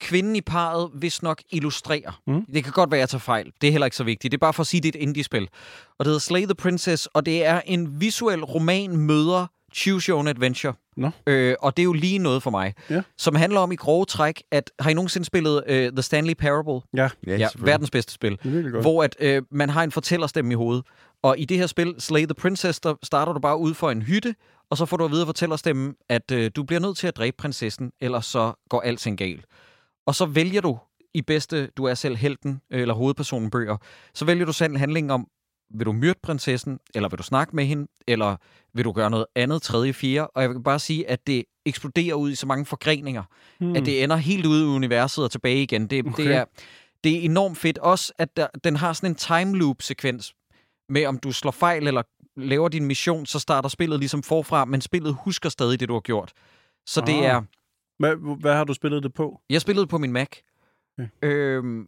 [0.00, 2.20] kvinden i parret vist nok illustrerer.
[2.26, 2.44] Mm.
[2.54, 3.52] Det kan godt være, at jeg tager fejl.
[3.60, 4.32] Det er heller ikke så vigtigt.
[4.32, 5.42] Det er bare for at sige, at det er et indie-spil.
[5.98, 10.18] Og det hedder Slay the Princess, og det er en visuel roman møder Choose Your
[10.18, 10.72] Own Adventure.
[10.96, 11.10] Nå.
[11.26, 12.74] Øh, og det er jo lige noget for mig.
[12.90, 13.02] Ja.
[13.18, 16.80] Som handler om i grove træk, at har I nogensinde spillet øh, The Stanley Parable?
[16.94, 17.08] Ja, Ja,
[17.38, 17.66] selvfølgelig.
[17.66, 18.84] verdens bedste spil det er virkelig godt.
[18.84, 20.84] hvor at, øh, man har en fortællerstemme i hovedet.
[21.22, 24.02] Og i det her spil, Slay the Princess, der starter du bare ud for en
[24.02, 24.34] hytte,
[24.70, 27.16] og så får du at vide af fortællerstemmen, at øh, du bliver nødt til at
[27.16, 29.44] dræbe prinsessen, ellers så går alting galt.
[30.06, 30.78] Og så vælger du
[31.14, 33.76] i bedste, du er selv helten, øh, eller hovedpersonen bøger,
[34.14, 35.26] så vælger du selv handlingen om,
[35.74, 38.36] vil du myrde prinsessen, eller vil du snakke med hende, eller
[38.74, 40.26] vil du gøre noget andet, tredje, fjerde?
[40.28, 43.22] Og jeg vil bare sige, at det eksploderer ud i så mange forgreninger,
[43.58, 43.68] Hmm.
[43.68, 43.76] mm.
[43.76, 45.86] at det ender helt ude i universet og tilbage igen.
[45.86, 46.24] Det, okay.
[46.24, 46.44] Det, er,
[47.04, 47.78] det er enormt fedt.
[47.78, 50.34] Også, at der, den har sådan en time loop-sekvens
[50.88, 52.02] med, om du slår fejl eller
[52.36, 56.00] laver din mission, så starter spillet ligesom forfra, men spillet husker stadig det, du har
[56.00, 56.32] gjort.
[56.86, 57.24] Så det Ah.
[57.24, 57.42] er...
[58.00, 59.40] Hvad, hvad har du spillet det på?
[59.50, 60.28] Jeg spillede på min Mac.
[60.98, 61.08] Okay.
[61.22, 61.86] Øhm,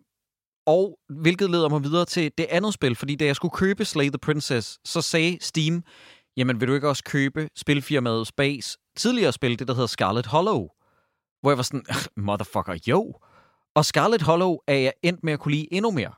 [0.66, 4.08] og hvilket leder mig videre til det andet spil, fordi da jeg skulle købe Slay
[4.08, 5.84] the Princess, så sagde Steam,
[6.36, 10.68] jamen vil du ikke også købe spilfirmaet Space tidligere spil, det der hedder Scarlet Hollow?
[11.40, 11.84] Hvor jeg var sådan,
[12.16, 13.14] motherfucker, jo.
[13.74, 16.12] Og Scarlet Hollow er jeg endt med at kunne lide endnu mere.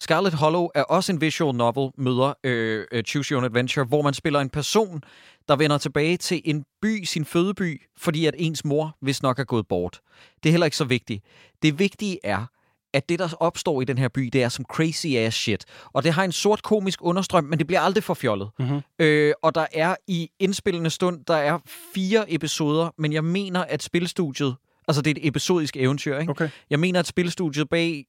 [0.00, 4.02] Scarlet Hollow er også en visual novel, møder øh, øh, Choose Your Own Adventure, hvor
[4.02, 5.02] man spiller en person,
[5.48, 9.44] der vender tilbage til en by, sin fødeby, fordi at ens mor vist nok er
[9.44, 10.00] gået bort.
[10.42, 11.24] Det er heller ikke så vigtigt.
[11.62, 12.46] Det vigtige er,
[12.94, 15.64] at det, der opstår i den her by, det er som crazy ass shit.
[15.92, 18.48] Og det har en sort komisk understrøm, men det bliver aldrig for fjollet.
[18.58, 18.80] Mhm.
[18.98, 21.58] Øh, og der er i indspillende stund, der er
[21.94, 24.56] fire episoder, men jeg mener, at spilstudiet,
[24.88, 26.30] altså det er et episodisk eventyr, ikke?
[26.30, 26.48] Okay.
[26.70, 28.04] Jeg mener, at spilstudiet bag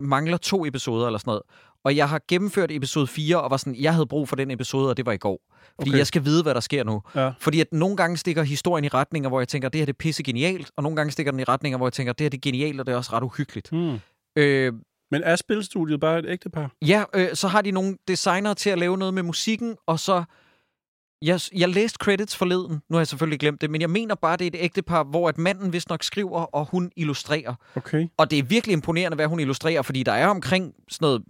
[0.00, 1.42] mangler to episoder eller sådan noget.
[1.84, 4.88] Og jeg har gennemført episode 4, og var sådan, jeg havde brug for den episode,
[4.90, 5.40] og det var i går.
[5.78, 5.98] Fordi Okay.
[5.98, 7.02] jeg skal vide, hvad der sker nu.
[7.14, 7.32] Ja.
[7.38, 9.96] Fordi at nogle gange stikker historien i retninger, hvor jeg tænker, det her det er
[9.98, 12.38] pisse genialt, og nogle gange stikker den i retninger, hvor jeg tænker, det her det
[12.38, 13.70] er genialt, og det er også ret uhyggeligt.
[13.70, 13.98] Hmm.
[14.36, 14.72] Øh,
[15.10, 16.70] Men er spilstudiet bare et ægtepar?
[16.86, 20.24] ja, øh, så har de nogle designere til at lave noget med musikken, og så...
[21.22, 24.36] Jeg, jeg læste credits forleden, nu har jeg selvfølgelig glemt det, men jeg mener bare,
[24.36, 27.54] det er et ægtepar, hvor at manden vist nok skriver, og hun illustrerer.
[27.76, 28.06] Okay.
[28.16, 31.22] Og det er virkelig imponerende, hvad hun illustrerer, fordi der er omkring sådan noget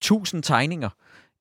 [0.00, 0.88] tusind tegninger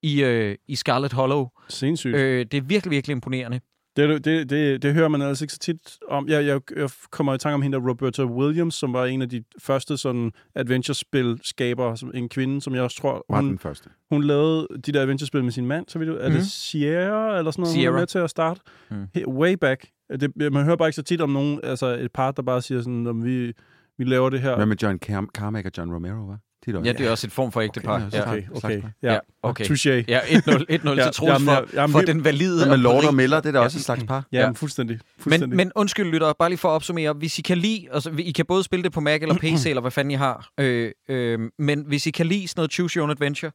[0.01, 1.47] i, øh, i Scarlet Hollow.
[1.69, 2.15] Sindssygt.
[2.15, 3.59] Øh, det er virkelig, virkelig imponerende.
[3.97, 6.27] Det, det, det, det hører man altså ikke så tit om.
[6.27, 9.29] Jeg, jeg, jeg kommer i tanke om hende der Roberta Williams, som var en af
[9.29, 13.59] de første sådan adventure-spil skabere, som en kvinde, som jeg også tror, Var hun, den
[13.59, 13.89] første.
[14.09, 15.85] hun lavede de der adventure-spil med sin mand.
[15.87, 16.37] Så ved du, er Mhm.
[16.37, 17.95] det Sierra eller sådan noget, hun Sierra.
[17.95, 18.61] er med til at starte?
[18.91, 19.03] Mhm.
[19.17, 19.85] He- Way back.
[20.19, 22.81] Det, man hører bare ikke så tit om nogen, altså et par, der bare siger
[22.81, 23.53] sådan, om vi,
[23.97, 24.55] vi laver det her.
[24.55, 26.35] Hvad med John Car- Carmack og John Romero, hva?
[26.65, 26.87] Tit også.
[26.87, 28.05] Ja, det er også et form for ægtepar.
[28.05, 28.21] Okay, ja.
[28.31, 28.81] Okay, okay.
[28.81, 28.91] par.
[29.03, 29.65] Ja, okay.
[29.65, 29.89] Touché.
[30.07, 33.15] Ja, 1-0, 1-0 Ja, til Troels jamen, for, jamen, for den valide med Lord og.
[33.15, 33.39] Miller?
[33.39, 33.63] Det er da Ja.
[33.65, 34.25] også et slags par.
[34.31, 34.45] Ja, Ja.
[34.47, 34.99] men fuldstændig.
[35.19, 35.49] fuldstændig.
[35.49, 37.13] Men, men undskyld, lytter, bare lige for at opsummere.
[37.13, 39.81] Hvis I kan lide, altså I kan både spille det på Mac eller PC, eller
[39.81, 43.03] hvad fanden I har, øh, øh, men hvis I kan lide sådan noget Choose Your
[43.03, 43.51] Own Adventure,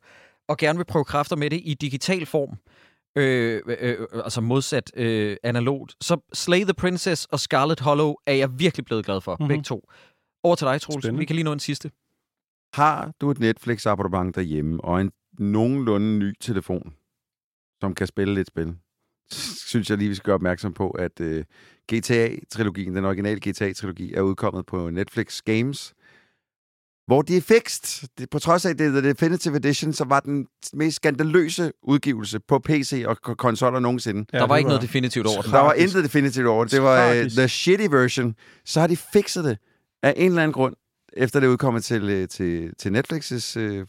[0.49, 2.57] og gerne vil prøve kræfter med det i digital form,
[3.19, 8.33] øh, øh, øh, altså modsat øh, analogt, så Slay the Princess og Scarlet Hollow er
[8.35, 9.43] jeg virkelig blevet glad for, Mhm.
[9.43, 9.49] mm-hmm.
[9.49, 9.89] begge to.
[10.45, 11.03] Over til dig, Troels.
[11.05, 11.19] Spændende.
[11.19, 11.91] Vi kan lige nå en sidste.
[12.75, 16.95] Har du et Netflix-abonnement derhjemme, og en nogenlunde ny telefon,
[17.81, 18.75] som kan spille lidt spil,
[19.71, 21.43] synes jeg lige, vi skal gøre opmærksom på, at uh,
[21.93, 25.95] GTA-trilogien, den originale GTA-trilogi, er udkommet på Netflix Games,
[27.07, 28.05] hvor de er fikst.
[28.19, 31.73] Det, på trods af, at det er The Definitive Edition, så var den mest skandaløse
[31.83, 34.27] udgivelse på PC og konsoller nogensinde.
[34.33, 35.53] Ja, der var det ikke noget definitivt over den.
[35.53, 36.73] Der var intet definitivt over det.
[36.73, 38.35] Det var uh, the shitty version.
[38.65, 39.59] Så har de fikset det
[40.03, 40.77] af en eller anden grund,
[41.17, 43.87] efter det udkommet til, øh, til, til Netflix's øh,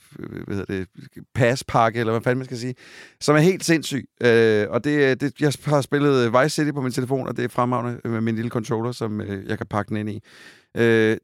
[0.47, 0.87] hvad hedder det,
[1.33, 2.75] passpakke, eller hvad fanden man skal sige,
[3.21, 4.05] som er helt sindssyg.
[4.23, 7.49] Øh, og det, det, jeg har spillet Vice City på min telefon, og det er
[7.49, 10.21] fremragende med min lille controller, som øh, jeg kan pakke den ind i.
[10.77, 11.17] Øh,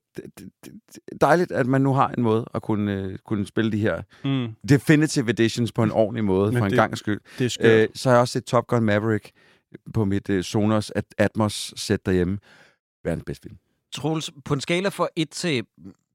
[1.21, 4.47] dejligt, at man nu har en måde at kunne, øh, kunne spille de her Mm,
[4.69, 7.19] Definitive Editions på en ordentlig måde, Men for en det- gang skyld.
[7.39, 7.81] det er.
[7.81, 9.31] Øh, så har jeg også set Top Gun Maverick
[9.93, 12.37] på mit øh, Sonos At- Atmos-sæt derhjemme.
[13.03, 13.57] Verdens bedste film.
[13.95, 15.65] Troels, på en skala fra 1 til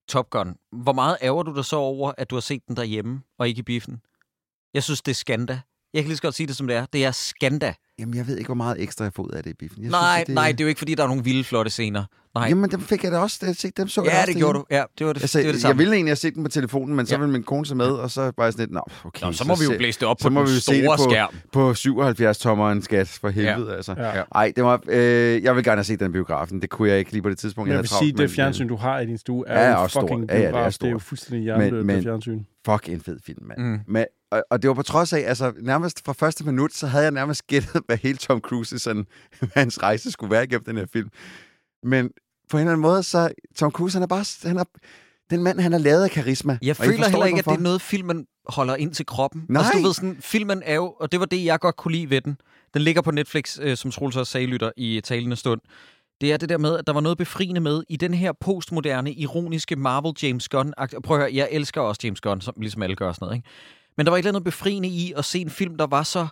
[0.08, 3.22] Top Gun, hvor meget ærger du dig så over, at du har set den derhjemme
[3.38, 4.00] og ikke i biffen?
[4.74, 5.60] Jeg synes, det er skanda.
[5.92, 6.86] Jeg kan lige så godt sige det, som det er.
[6.86, 7.74] Det er skanda.
[7.98, 9.82] Jamen, jeg ved ikke, hvor meget ekstra jeg får ud af det i biffen.
[9.82, 11.70] Jeg Nej, synes, at nej, det er jo ikke, fordi der er nogle vilde, flotte
[11.70, 12.04] scener.
[12.34, 12.46] Nej.
[12.48, 13.38] Jamen, dem fik jeg da også.
[13.46, 14.64] Jeg set, dem så jeg ja, også det gjorde derhjemme.
[14.70, 14.74] du.
[14.74, 15.78] Ja, det var det, Altså, det, var det jeg samme.
[15.78, 17.18] ville egentlig have set den på telefonen, men så Ja.
[17.18, 19.26] ville min kone se med, og så var jeg sådan lidt, nå, okay.
[19.26, 20.96] Nå, så må vi jo se- blæse det op så på den vi det store
[20.96, 21.34] på- skærm.
[21.52, 23.76] På 77 tommer en skat, for helvede, ja.
[23.76, 23.94] altså.
[23.98, 24.22] Ja.
[24.34, 26.62] Ej, det var, øh, jeg vil gerne have set den biografen.
[26.62, 27.66] Det kunne jeg ikke lige på det tidspunkt.
[27.66, 29.64] Men jeg havde vil travlt, sige, det men, fjernsyn, du har i din stue, er
[29.64, 30.72] Ja, jo også fucking Ja, ja, det er biograf.
[30.72, 32.32] det er jo fuldstændig hjernedødt fjernsyn.
[32.38, 33.58] øh, Fuck, en fed film, mand.
[33.60, 33.80] Mm.
[33.88, 37.04] Men, og, og det var på trods af, altså nærmest fra første minut, så havde
[37.04, 39.06] jeg nærmest gættet, hvad hele Tom Cruise, sådan,
[39.38, 41.08] hvad hans rejse skulle være igennem den her film.
[41.82, 42.10] Men
[42.50, 44.64] på en eller anden måde, så Tom Cruise, han er bare, han er,
[45.30, 46.58] den mand, han er lavet af karisma.
[46.62, 49.46] Jeg føler forstår heller ikke, at det er noget, filmen holder ind til kroppen.
[49.48, 49.60] Nej.
[49.60, 52.10] Altså, du ved sådan, filmen er jo, og det var det, jeg godt kunne lide
[52.10, 52.36] ved den.
[52.74, 55.60] Den ligger på Netflix, øh, som Troels også sagde, lytter i talende stund.
[56.20, 59.12] Det er det der med, at der var noget befriende med i den her postmoderne,
[59.12, 60.72] ironiske Marvel James Gunn.
[61.04, 63.36] Prøv at høre, jeg elsker også James Gunn, som, ligesom alle gør sådan noget.
[63.36, 63.48] Ikke?
[63.96, 66.26] Men der var et eller andet befriende i at se en film, der var så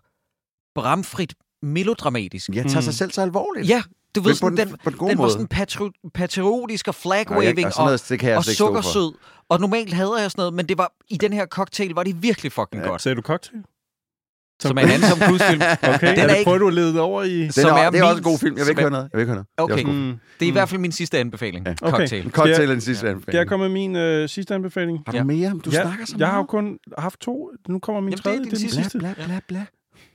[0.74, 2.48] bramfrit melodramatisk.
[2.48, 2.92] Jeg tager sig Mm.
[2.92, 3.68] selv så alvorligt.
[3.68, 3.82] Ja,
[4.14, 7.72] du ved sådan, den, den, den var sådan patri- patriotisk og Nej, jeg, flag-waving og
[7.72, 8.50] sådan og, noget, det kan jeg og for.
[8.52, 9.12] sukkersød.
[9.48, 12.22] Og normalt hader jeg sådan noget, men det var i den her cocktail var det
[12.22, 12.88] virkelig fucking Ja.
[12.88, 13.02] godt.
[13.02, 13.62] Sagde du cocktail?
[14.60, 15.60] Som er en anden Tom Cruise-film.
[15.94, 17.38] Okay, Den er er ikke- prøver du at lede det over i...
[17.42, 18.56] Den som er, er det er også min- en god film.
[18.56, 19.08] Jeg vil ikke er- høre noget.
[19.12, 19.46] Jeg vil ikke høre noget.
[19.56, 19.72] Det er Okay.
[19.74, 19.94] også god.
[19.94, 20.18] Mm.
[20.40, 21.66] Det er i hvert fald min sidste anbefaling.
[21.66, 21.74] Ja.
[21.82, 21.96] Okay.
[21.98, 22.30] Cocktail.
[22.30, 23.38] Cocktail er den sidste Skal anbefaling.
[23.38, 24.98] jeg komme med min øh, sidste anbefaling?
[25.06, 25.24] Har du Ja.
[25.24, 25.50] mere?
[25.64, 26.48] Du ja, snakker så jeg har jo meget.
[26.48, 27.50] kun haft to.
[27.68, 28.38] Nu kommer min Jamen, det er tredje.
[28.38, 28.82] din Det er den sidste.
[28.82, 28.98] sidste.
[28.98, 29.64] Bla, bla, bla,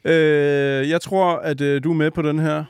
[0.03, 0.11] bla.
[0.11, 2.63] Øh, jeg tror, at øh, du er med på den her,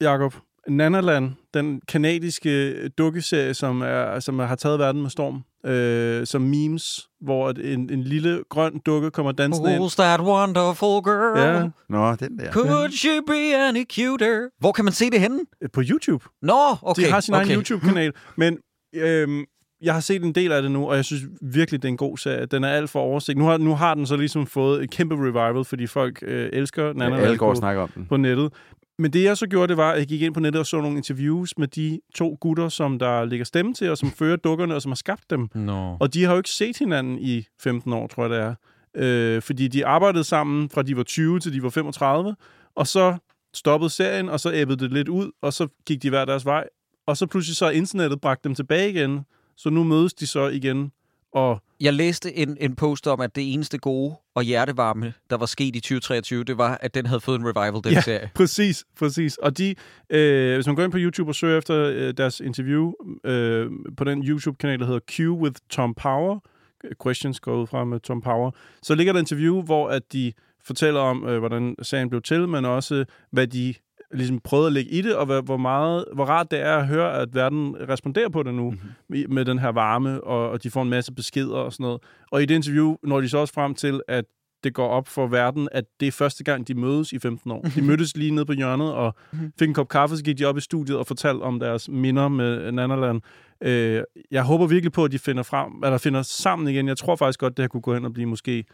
[0.00, 0.34] Jakob.
[0.68, 7.08] Nanaland, den kanadiske dukkeserie, som, er, som har taget verden med storm, øh, som memes,
[7.20, 9.82] hvor en, en lille grøn dukke kommer dansende ind.
[9.82, 11.38] Who's that wonderful girl?
[11.38, 12.52] Ja, Nå, den der.
[12.52, 14.48] Could she be any cuter?
[14.58, 15.40] Hvor kan man se det henne?
[15.72, 16.24] på YouTube.
[16.42, 17.02] Nå, okay.
[17.02, 17.46] De har sin okay.
[17.46, 18.12] egen YouTube-kanal.
[18.36, 18.58] Men
[18.94, 19.44] øhm,
[19.82, 21.96] jeg har set en del af det nu, og jeg synes virkelig, det er en
[21.96, 22.46] god serie.
[22.46, 23.38] Den er alt for oversigt.
[23.38, 26.92] Nu har, nu har den så ligesom fået et kæmpe revival, fordi folk øh, elsker
[26.92, 28.06] Nana Alle går og snakker om den.
[28.06, 28.52] på nettet.
[29.00, 30.80] Men det, jeg så gjorde, det var, at jeg gik ind på nettet og så
[30.80, 34.74] nogle interviews med de to gutter, som der ligger stemme til, og som fører dukkerne,
[34.74, 35.48] og som har skabt dem.
[35.54, 35.96] Nå.
[36.00, 38.54] Og de har jo ikke set hinanden i 15 år, tror jeg det er.
[38.94, 42.36] Øh, fordi de arbejdede sammen fra de var 20 til de var 35,
[42.74, 43.16] og så
[43.54, 46.64] stoppede serien, og så æbbede det lidt ud, og så gik de hver deres vej.
[47.06, 49.20] Og så pludselig så er internettet bragt dem tilbage igen,
[49.56, 50.92] så nu mødes de så igen.
[51.32, 55.46] Og Jeg læste en, en post om, at det eneste gode og hjertevarme, der var
[55.46, 58.00] sket i 2023, det var, at den havde fået en revival, den Ja.
[58.00, 58.30] serie.
[58.34, 59.36] Præcis, præcis.
[59.36, 59.74] Og de,
[60.10, 62.92] øh, hvis man går ind på YouTube og søger efter øh, deres interview
[63.24, 66.38] øh, på den YouTube-kanal, der hedder Q with Tom Power,
[67.02, 68.50] questions går ud fra med Tom Power,
[68.82, 70.32] så ligger der et interview, hvor at de
[70.64, 73.74] fortæller om, øh, hvordan serien blev til, men også, hvad de
[74.14, 76.86] ligesom prøvede at lægge i det, og hvad, hvor, meget, hvor rart det er at
[76.86, 79.32] høre, at verden responderer på det nu, mm-hmm.
[79.34, 82.02] med den her varme, og, og de får en masse beskeder og sådan noget.
[82.30, 84.24] Og i det interview når de så også frem til, at
[84.64, 87.62] det går op for verden, at det er første gang, de mødes i 15 år.
[87.74, 89.14] De mødtes lige nede på hjørnet og
[89.58, 92.28] fik en kop kaffe, så gik de op i studiet og fortalte om deres minder
[92.28, 93.20] med Nanaland.
[93.62, 96.88] Øh, jeg håber virkelig på, at de finder frem, eller finder sammen igen.
[96.88, 98.64] Jeg tror faktisk godt, det her kunne gå hen og blive måske,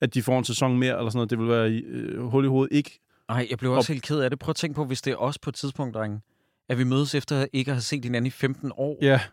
[0.00, 1.30] at de får en sæson mere, eller sådan noget.
[1.30, 3.00] Det vil være øh, hul i hovedet ikke.
[3.28, 4.38] Nej, jeg blev også helt ked af det.
[4.38, 6.20] Prøv at tænke på, hvis det er os på et tidspunkt, drenge,
[6.68, 8.98] at vi mødes efter ikke at have set hinanden i 15 år.
[9.02, 9.24] Ja, Fordi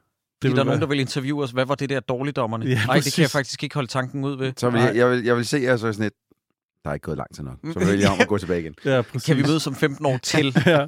[0.41, 1.51] vil der er være- nogen, der vil interviewe os.
[1.51, 2.65] Hvad var det der dårligdommerne?
[2.65, 4.53] Ja, Nej, det kan jeg faktisk ikke holde tanken ud ved.
[4.57, 6.13] Så vil jeg, jeg, vil, jeg vil se jer så sådan et,
[6.83, 7.57] der er ikke gået lang tid nok.
[7.73, 8.75] Så vil jeg om at gå tilbage igen.
[8.85, 9.25] Ja, præcis.
[9.25, 10.55] Kan vi mødes om 15 år til?
[10.65, 10.87] ja.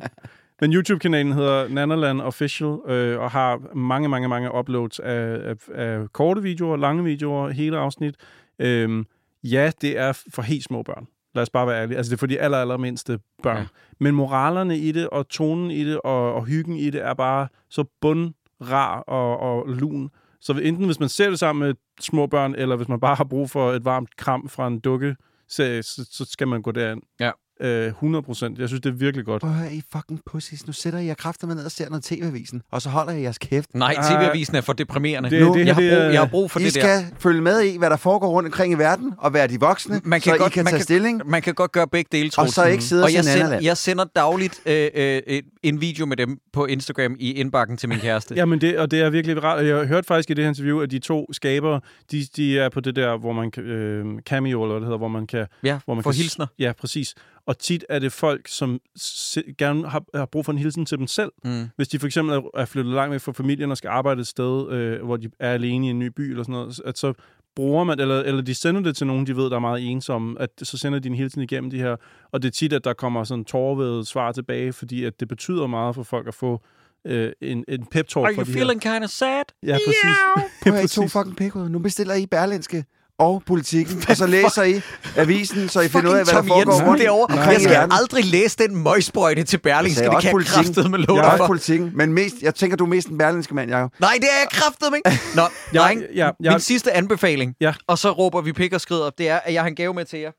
[0.62, 6.12] Men YouTube-kanalen hedder Nanaland Official, øh, og har mange, mange, mange uploads af, af, af
[6.14, 8.16] korte videoer, lange videoer, hele afsnit.
[8.60, 9.06] Øhm,
[9.44, 11.08] ja, det er for helt små børn.
[11.36, 11.98] Lad os bare være ærlige.
[11.98, 13.58] Altså, det er for de aller, aller mindste børn.
[13.58, 13.66] Ja.
[14.00, 17.48] Men moralerne i det, og tonen i det, og, og hyggen i det, er bare
[17.70, 20.10] så bundrar og, og lun.
[20.42, 23.24] Så enten hvis man ser det sammen med små børn, eller hvis man bare har
[23.24, 25.16] brug for et varmt kram fra en dukke,
[25.48, 27.02] så, så, så skal man gå derind.
[27.20, 27.32] Ja.
[27.62, 28.60] Øh, 100 procent.
[28.60, 29.42] Jeg synes, det er virkelig godt.
[29.42, 30.68] Prøv at høre, I fucking pussies.
[30.68, 33.22] Nu sætter I jer kræfter med ned og ser noget TV-avisen, og så holder I
[33.22, 33.70] jeres kæft.
[33.74, 35.30] Nej, TV-avisen er for deprimerende.
[35.30, 36.80] Det- Nu- det, jeg, har brug, jeg har brug for I det der.
[36.82, 40.02] skal følge med i, hvad der foregår rundt omkring i verden, og være de voksne,
[40.04, 41.22] Man kan så godt- I kan man tage kan- stilling.
[41.26, 43.60] Man kan godt gøre begge dele, Og så ikke sidde og og jeg se sender,
[43.62, 47.98] jeg sender dagligt øh, øh, en video med dem på Instagram i indbakken til min
[48.00, 48.36] kæreste.
[48.40, 49.66] Jamen det, og det er virkelig rart.
[49.66, 51.82] Jeg har hørt faktisk i det her interview, at de to skabere,
[52.12, 54.98] de, de er på det der, hvor man kan, øh, cameo, eller hvad det hedder,
[54.98, 55.46] hvor man kan...
[55.64, 56.46] ja Hvor man for kan, hilsner.
[56.60, 57.16] Ja, præcis.
[57.48, 60.98] Og tit er det folk, som se, gerne har, har brug for en hilsen til
[60.98, 61.32] dem selv.
[61.44, 61.70] Mm.
[61.76, 64.72] Hvis de for eksempel er- flyttet langt væk fra familien og skal arbejde et sted,
[64.72, 67.14] øh, hvor de er alene i en ny by eller sådan noget, at så
[67.56, 70.42] bruger man, eller, eller de sender det til nogen, de ved, der er meget ensomme,
[70.42, 71.96] at så sender de en hilsen igennem de her.
[72.32, 75.68] Og det er tit, at der kommer sådan tårvede svar tilbage, fordi at det betyder
[75.68, 76.62] meget for folk at få
[77.08, 79.44] øh, en, en pep-talk Are you feeling kind of sad?
[79.64, 80.18] Ja, præcis.
[80.64, 81.70] Prøv at høre, I to fucking pikhoveder.
[81.72, 82.86] Nu bestiller I Berlinske
[83.20, 84.82] og politikken, og så læser I
[85.18, 87.24] avisen, så I finder ud af, hvad der foregår Jensen rundt derovre.
[87.36, 87.92] omkring Jeg skal verden.
[87.92, 90.04] aldrig læse den møgsprøjte til Berlingske.
[90.04, 90.64] Det kan jeg politikken.
[90.64, 93.18] kraftedeme med lov Jeg er også politikken, men mest, jeg tænker, du er mest en
[93.18, 93.92] berlinske mand, Jacob.
[94.00, 95.10] Nej, det er jeg kraftedeme ikke.
[95.36, 95.42] Nå,
[95.76, 96.52] dreng, ja, ja.
[96.52, 97.74] min sidste anbefaling, Ja.
[97.88, 100.06] og så råber vi pik og skrider, det er, at jeg har en gave med
[100.06, 100.32] til jer.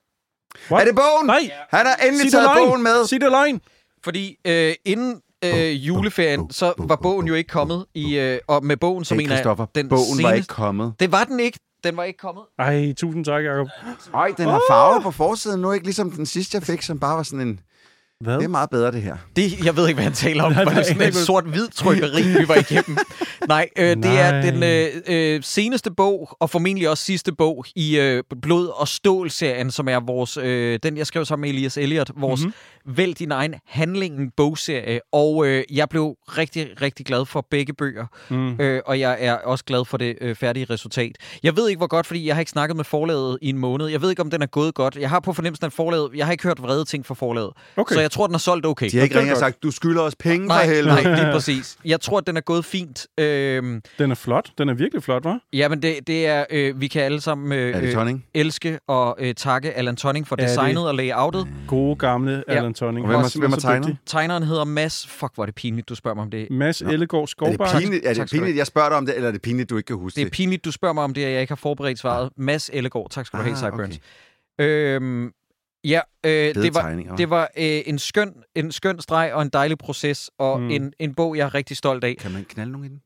[0.71, 0.83] What?
[0.83, 1.27] Er det bogen?
[1.27, 1.51] Nej!
[1.71, 3.07] Han har endelig Sig taget bogen med.
[3.07, 3.61] Sig det løgn!
[4.05, 7.85] Fordi øh, inden øh, juleferien, så var bogen jo ikke kommet.
[7.95, 10.23] I, øh, og med bogen, så Hey, jeg, Christoffer, den bogen seneste...
[10.25, 10.93] var ikke kommet.
[11.01, 11.59] Det var den ikke.
[11.85, 12.45] Den var ikke kommet.
[12.59, 13.69] Ej, tusind tak, Jacob.
[14.15, 15.61] Ej, den har farver på forsiden.
[15.61, 17.61] Nu ikke ligesom den sidste, jeg fik, som bare var sådan en...
[18.25, 18.35] Hvad?
[18.35, 19.17] Det er meget bedre, det her.
[19.37, 20.53] Det, jeg ved ikke, hvad han taler om.
[20.53, 22.99] Nej, Var det sådan men- sort-hvid trykkeri, vi var igennem?
[23.49, 24.41] Nej, øh, det er Nej.
[24.51, 29.71] den øh, øh, seneste bog, og formentlig også sidste bog i øh, Blod og Stål-serien,
[29.71, 32.47] som er vores, øh, den jeg skrev sammen med Elias Elliot, vores Mhm.
[32.47, 32.97] mm-hmm.
[32.97, 35.01] Vælg din egen handlingen bogserie.
[35.13, 38.61] Og øh, jeg blev rigtig, rigtig glad for begge bøger, Mm.
[38.61, 41.13] øh, og jeg er også glad for det øh, færdige resultat.
[41.43, 43.87] Jeg ved ikke, hvor godt, fordi jeg har ikke snakket med forlaget i en måned.
[43.87, 44.97] Jeg ved ikke, om den er gået godt.
[44.97, 47.51] Jeg har på fornemmelsen, at forlaget, jeg har ikke hørt vrede ting fra forlaget.
[47.77, 47.95] Okay.
[47.95, 48.89] Så jeg tror, den er solgt okay.
[48.91, 51.03] De har ikke det er ringet og sagt, du skylder os penge for Nej, helvede.
[51.03, 51.77] nej, lige præcis.
[51.85, 53.07] Jeg tror, at den er gået fint.
[53.21, 54.51] Øhm, Den er flot.
[54.59, 55.49] Den er virkelig flot, hva'?
[55.53, 59.17] jamen, det, det er, øh, vi kan alle sammen øh, Er det øh, elske og
[59.19, 61.49] øh, takke Alan Tonning for Er det- designet og layoutet.
[61.69, 62.55] Gode gamle Ja.
[62.55, 63.05] Alan Tonning.
[63.05, 63.99] Og hvem har- Også- hvem har dygtig.
[64.07, 65.07] Tegneren hedder Mads.
[65.07, 66.51] Fuck, hvor er det pinligt, du spørger mig om det.
[66.51, 66.91] Mads Nå.
[66.91, 69.43] Ellegaard Er det pinligt, er det pinligt jeg spørger dig om det, eller er det
[69.43, 70.33] pinligt, du ikke kan huske Det er det?
[70.33, 72.31] pinligt, du spørger mig om det, og jeg ikke har forberedt svaret.
[72.37, 73.11] Mads Ellegaard.
[73.11, 73.99] Tak skal du have, Ah, Sideburns.
[74.59, 74.67] okay.
[74.69, 75.31] Øhm,
[75.85, 79.79] ja, øh, det var, det var øh, en, skøn, en skøn streg og en dejlig
[79.79, 80.71] proces, og Mm.
[80.71, 82.17] en, en bog, jeg er rigtig stolt af.
[82.21, 83.01] Kan man knalde nogen i den?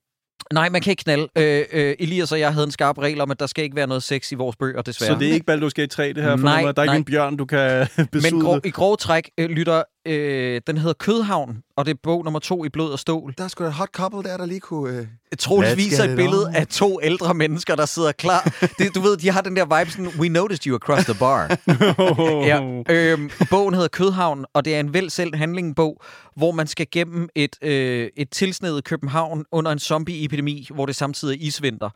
[0.52, 1.28] Nej, man kan ikke knalde.
[1.38, 3.86] Øh, øh, Elias og jeg havde en skarp regel om, at der skal ikke være
[3.86, 5.12] noget sex i vores bøger, desværre.
[5.12, 6.22] Så det er ikke Baldur's Gate 3, det her?
[6.22, 6.76] Nej, fornemmer jeg.
[6.76, 6.96] Der er ikke nej.
[6.96, 8.40] en bjørn, du kan Men besudle.
[8.44, 12.40] grov, i grove træk øh, lytter, øh, den hedder Kødhavn, og det er bog nummer
[12.40, 13.34] to i Blod og Stål.
[13.38, 14.98] Der er sgu da et hot couple der, der lige kunne...
[14.98, 15.06] Øh...
[15.38, 16.54] Troels viser et billede on.
[16.54, 18.54] af to ældre mennesker, der sidder klar.
[18.78, 21.58] Det, du ved, de har den der vibe sådan, we noticed you across the bar.
[22.50, 22.82] ja.
[22.88, 26.02] øhm, bogen hedder Kødhavn, og det er en vel selv handlingbog,
[26.36, 31.34] hvor man skal gennem et, øh, et tilsnedet København under en zombie-epidemi, hvor det samtidig
[31.34, 31.90] er isvinter.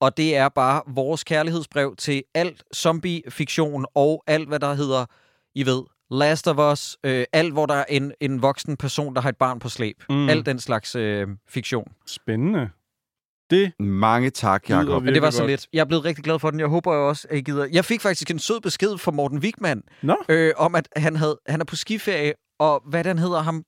[0.00, 5.04] Og det er bare vores kærlighedsbrev til alt zombie-fiktion og alt, hvad der hedder,
[5.54, 9.20] I ved, Last of Us, øh, alt, hvor der er en, en voksen person, der
[9.20, 9.96] har et barn på slæb.
[10.10, 10.28] Mm.
[10.28, 11.92] Alt den slags øh, fiktion.
[12.06, 12.70] Spændende.
[13.50, 15.02] Det Mange tak, Jacob.
[15.02, 15.50] Men det var så godt.
[15.50, 15.66] lidt.
[15.72, 16.60] Jeg er blevet rigtig glad for den.
[16.60, 17.66] Jeg håber jo også, at I gider.
[17.72, 21.38] Jeg fik faktisk en sød besked fra Morten Wigman, Nå, øh, om at han, havde,
[21.46, 23.64] han er på skiferie, og hvad den hedder ham,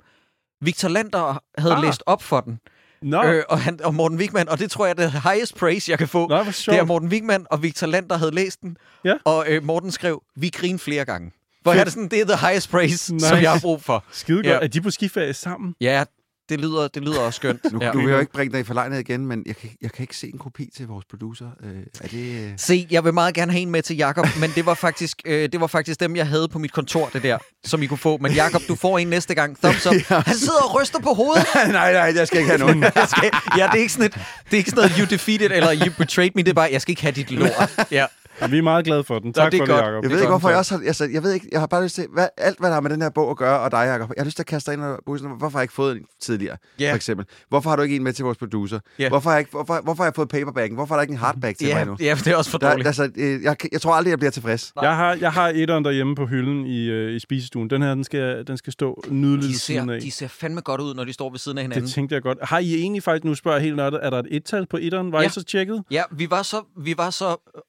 [0.63, 1.83] Victor Lander havde Ah.
[1.83, 2.59] læst op for den.
[3.03, 5.91] Nå, Øh, og, han, og Morten Wigman, og det tror jeg er det highest praise,
[5.91, 6.29] jeg kan få.
[6.29, 6.85] Nå hvor det er.
[6.85, 9.15] Morten Wigman og Victor Lander havde læst den, Ja.
[9.25, 11.33] og øh, Morten skrev, vi griner flere gange.
[11.63, 13.29] Hvor er det sådan, det er the highest praise, Nice.
[13.29, 14.05] som jeg har brug for.
[14.13, 14.47] Skide godt.
[14.47, 14.59] Ja.
[14.63, 15.75] Er de på skiferie sammen?
[15.81, 16.05] Ja,
[16.49, 17.61] det lyder, det lyder også skønt.
[17.73, 17.87] Nu, ja.
[17.87, 17.93] ja.
[17.93, 20.17] Du vil jo ikke bringe dig i forlegenhed igen, men jeg kan, jeg kan ikke
[20.17, 21.47] se en kopi til vores producer.
[21.65, 22.45] Øh, er det...
[22.45, 22.53] Øh...
[22.57, 25.49] Se, jeg vil meget gerne have en med til Jakob, men det var faktisk øh,
[25.53, 28.17] det var faktisk dem, jeg havde på mit kontor, det der, som I kunne få.
[28.19, 29.57] Men Jakob, du får en næste gang.
[29.63, 29.95] Thumbs up.
[30.27, 31.47] Han sidder og ryster på hovedet.
[31.55, 32.83] nej, nej, jeg skal ikke have nogen.
[32.83, 35.51] Jeg skal, ja, det er ikke sådan et, det er ikke sådan noget, you defeated,
[35.53, 36.43] eller you betrayed me.
[36.43, 37.87] Det er bare, jeg skal ikke have dit lort.
[37.91, 38.07] Ja.
[38.51, 39.33] Vi er meget glade for den.
[39.33, 39.85] Tak det er for det, godt.
[39.85, 39.95] Jacob.
[39.95, 40.59] Jeg Det ved ikke, godt hvorfor jeg så.
[40.59, 40.87] også har...
[40.87, 42.07] Altså, jeg ved ikke, jeg har bare lyst til...
[42.13, 44.09] Hvad, alt, hvad der har med den her bog at gøre, og dig, Jacob.
[44.17, 45.31] Jeg har lyst til at kaste dig ind under bussen.
[45.39, 46.91] Hvorfor har jeg ikke fået en tidligere, Ja.
[46.93, 47.27] for eksempel?
[47.49, 48.79] Hvorfor har du ikke en med til vores producer?
[48.99, 49.09] Ja.
[49.09, 50.75] Hvorfor, har jeg ikke, hvorfor, hvorfor har jeg fået paperbacken?
[50.77, 51.97] Hvorfor er der ikke en hardback til mig Ja, nu?
[52.01, 52.87] ja, det er også for Der, dårligt.
[52.87, 54.73] altså, øh, jeg, jeg tror aldrig, jeg bliver tilfreds.
[54.83, 57.71] Jeg har, jeg har etteren derhjemme på hylden i, øh, i spisestuen.
[57.71, 60.01] Den her, den skal, den skal stå nydeligt De ser, af.
[60.01, 61.85] de ser fandme godt ud, når de står ved siden af hinanden.
[61.85, 62.39] Det tænkte jeg godt.
[62.43, 65.13] Har I egentlig faktisk, nu spørger jeg helt nørdet, er der et et-tal på etteren?
[65.13, 65.27] Var Ja.
[65.27, 65.83] I så tjekket?
[65.91, 67.25] Ja, vi var så, vi var så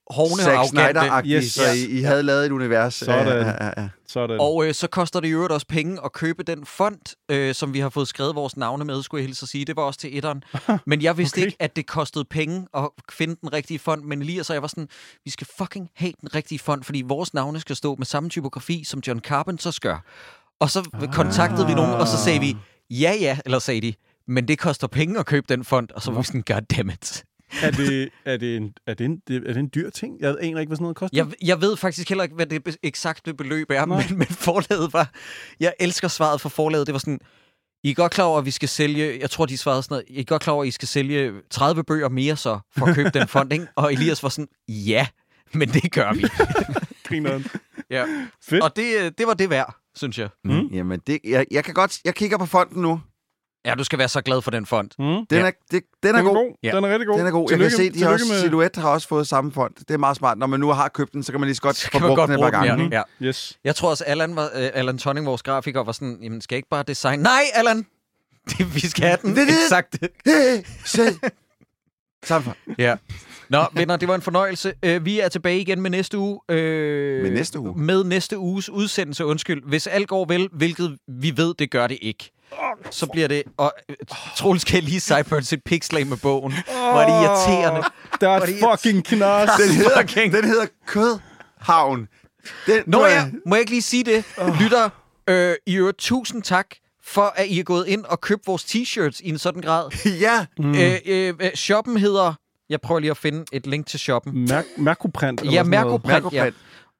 [0.09, 0.97] hovne og Zack.
[0.97, 1.53] Snyder-agtigt, Yes.
[1.53, 2.93] så I, I havde lavet et univers.
[2.93, 3.27] Sådan.
[3.27, 3.89] Ja, ja, ja.
[4.07, 4.37] Sådan.
[4.39, 7.79] Og øh, så koster det jo også penge at købe den font, øh, som vi
[7.79, 9.65] har fået skrevet vores navne med, skulle jeg hilse at sige.
[9.65, 10.43] Det var også til etteren.
[10.87, 11.45] Men jeg vidste Okay.
[11.45, 14.05] ikke, at det kostede penge at finde den rigtige font.
[14.05, 14.87] Men Elias og jeg var sådan,
[15.25, 18.83] vi skal fucking have den rigtige font, fordi vores navne skal stå med samme typografi,
[18.83, 20.03] som John Carpenter gør.
[20.59, 22.57] Og så kontaktede vi nogen, og så sagde vi,
[22.89, 23.93] ja ja, eller sagde de,
[24.27, 25.91] men det koster penge at købe den font.
[25.91, 27.23] Og så var vi sådan, goddammit.
[27.63, 30.19] Er, det, er, det en, er, det en, er det en dyr ting?
[30.19, 31.17] Jeg aner ikke, hvad sådan noget koster.
[31.17, 34.05] Jeg, jeg ved faktisk heller ikke, hvad det eksakte beløb er, Nej.
[34.09, 35.11] men, men forlaget var...
[35.59, 36.87] Jeg elsker svaret for forlaget.
[36.87, 37.19] Det var sådan,
[37.83, 39.19] I er godt klar over, at vi skal sælge...
[39.19, 40.05] Jeg tror, de svarede sådan noget.
[40.09, 42.95] I er godt klar over, at I skal sælge 30 bøger mere så, for at
[42.95, 43.67] købe den fond, ikke?
[43.75, 45.07] Og Elias var sådan, ja,
[45.53, 46.25] men det gør vi.
[47.07, 47.45] Grineren.
[47.89, 48.05] ja.
[48.43, 48.63] Fedt.
[48.63, 50.29] Og det, øh, det var det værd, synes jeg.
[50.43, 50.67] Mm.
[50.67, 51.99] Jamen, det, jeg, jeg kan godt...
[52.05, 53.01] Jeg kigger på fonden nu.
[53.65, 54.89] Ja, du skal være så glad for den fond.
[54.99, 55.05] Mm.
[55.05, 55.37] Den, Ja.
[55.47, 56.33] er, det, den er Den er god.
[56.35, 56.55] god.
[56.63, 56.71] Ja.
[56.75, 57.17] Den er rigtig god.
[57.19, 57.47] Den er god.
[57.49, 58.39] Tillykke, jeg kan se, de har også, med...
[58.39, 59.73] Silhouette har også fået samme fond.
[59.79, 60.37] Det er meget smart.
[60.37, 62.15] Når man nu har købt den, så kan man lige så godt Så få brugt
[62.15, 62.89] godt den et par den, gange.
[62.91, 63.01] ja.
[63.21, 63.27] ja.
[63.27, 63.57] Yes.
[63.63, 66.57] Jeg tror også, Allan, var, øh, Allan Tonning, vores grafiker, var sådan, jamen, skal jeg
[66.57, 67.23] ikke bare designe...
[67.23, 67.85] Nej, Allan!
[68.49, 69.81] Det, vi skal have den Det er
[70.25, 70.65] det.
[70.85, 71.01] se.
[72.23, 72.55] Samme for.
[72.77, 72.95] Ja.
[73.49, 74.73] Nå, venner, det var en fornøjelse.
[74.87, 76.39] Uh, vi er tilbage igen med næste uge.
[76.49, 77.73] Uh, Med næste uge?
[77.77, 79.63] Med næste uges udsendelse, undskyld.
[79.65, 82.31] Hvis alt går vel, hvilket vi ved, det gør det ikke.
[82.91, 83.43] Så bliver det...
[83.57, 83.95] Og uh,
[84.37, 86.53] Troels skal lige Cyburn sit pixlag med bogen.
[86.67, 87.83] Hvor er det irriterende.
[88.21, 89.49] Der er et fucking knas.
[89.59, 92.07] Den hedder, Fucking- den hedder Kødhavn.
[92.67, 94.23] Den, Nå ja, jeg- må jeg ikke lige sige det?
[94.61, 94.89] Lytter,
[95.27, 96.67] øh, i øvrigt, tusind tak
[97.03, 99.91] for, at I er gået ind og købt vores t-shirts i en sådan grad.
[100.21, 100.45] Ja.
[100.59, 100.75] Mm.
[100.75, 102.33] Øh, øh, øh, shoppen hedder...
[102.69, 104.45] Jeg prøver lige at finde et link til shoppen.
[104.49, 105.41] Mer- Merkoprint.
[105.51, 105.63] Ja.
[105.63, 106.33] Merkoprint.
[106.33, 106.49] Ja.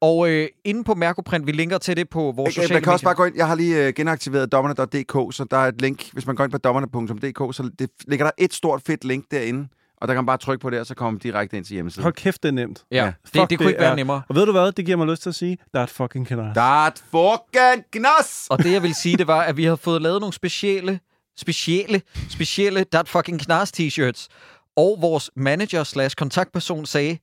[0.01, 2.93] Og øh, inde på Merkoprint, vi linker til det på vores Okay, sociale man kan
[2.93, 3.35] også bare gå ind.
[3.37, 6.09] Jeg har lige øh, genaktiveret dommerne.dk, så der er et link.
[6.13, 9.67] Hvis man går ind på dommerne.dk, så det, ligger der et stort fedt link derinde.
[10.01, 11.73] Og der kan man bare trykke på det, og så kommer man direkte ind til
[11.73, 12.03] hjemmesiden.
[12.03, 12.83] Hold kæft, det er nemt.
[12.91, 13.05] Ja, Ja.
[13.05, 14.21] det, Fuck, det kunne ikke er- være nemmere.
[14.29, 14.71] Og ved du hvad?
[14.71, 16.55] Det giver mig lyst til at sige, der er et fucking knas.
[16.55, 18.47] Der er et fucking gnas!
[18.49, 20.99] Og det, jeg vil sige, det var, at vi har fået lavet nogle specielle,
[21.37, 24.27] specielle, specielle That Fucking Knas t-shirts.
[24.75, 27.17] Og vores manager slash kontaktperson sagde,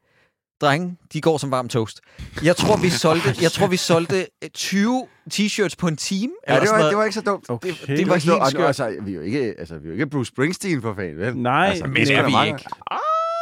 [0.61, 2.01] drenge, de går som varm toast.
[2.45, 6.33] Jeg tror, vi solgte, jeg tror, vi solgte øh, 20 t-shirts på en time.
[6.49, 7.45] Ja, det var, det var ikke så dumt.
[7.51, 7.75] Okay.
[7.81, 8.67] det, det var ikke så- helt og- skørt.
[8.67, 11.37] Altså, vi er jo ikke, altså, vi er jo ikke Bruce Springsteen for fanden, vel?
[11.37, 12.65] Nej, altså, men er vi mange- ikke?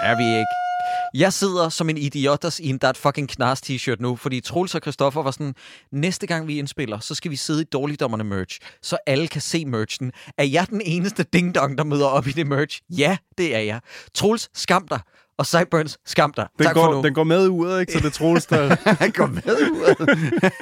[0.03, 0.47] Er vi ikke?
[1.15, 4.81] Jeg sidder som en idiotas i en Dat fucking Knars t-shirt nu, fordi Troels og
[4.81, 5.55] Christoffer var sådan,
[5.93, 9.65] næste gang vi indspiller, så skal vi sidde i dårligdommerne merch, så alle kan se
[9.65, 10.13] merchen.
[10.39, 12.81] Er jeg den eneste ding-dong, der møder op i det merch?
[12.91, 13.81] Ja, det er jeg.
[14.15, 15.01] Troels, skam dig.
[15.39, 16.47] Og Sideburns, skam dig.
[16.59, 17.03] den, tak for går, nu.
[17.03, 17.93] den går med ud, ikke?
[17.93, 18.77] Så det troels, der...
[19.03, 19.97] Han går med ud.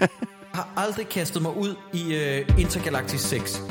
[0.59, 3.62] har aldrig kastet mig ud i uh, Intergalactic 6.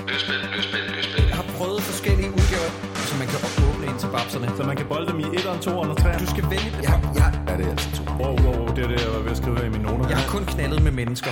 [1.30, 3.39] Jeg har prøvet forskellige udgaver, så man kan
[3.70, 4.58] åbne ind til babserne.
[4.58, 6.20] Så man kan bolde dem i 1'eren, 2'eren og 3'eren.
[6.20, 6.70] Du skal vælge...
[6.82, 8.04] Jeg, jeg, Ja, det er altså to.
[8.20, 10.10] Wow, wow, wow, det er det, jeg var ved at skrive her i mine noter.
[10.10, 11.32] jeg har kun knaldet med mennesker.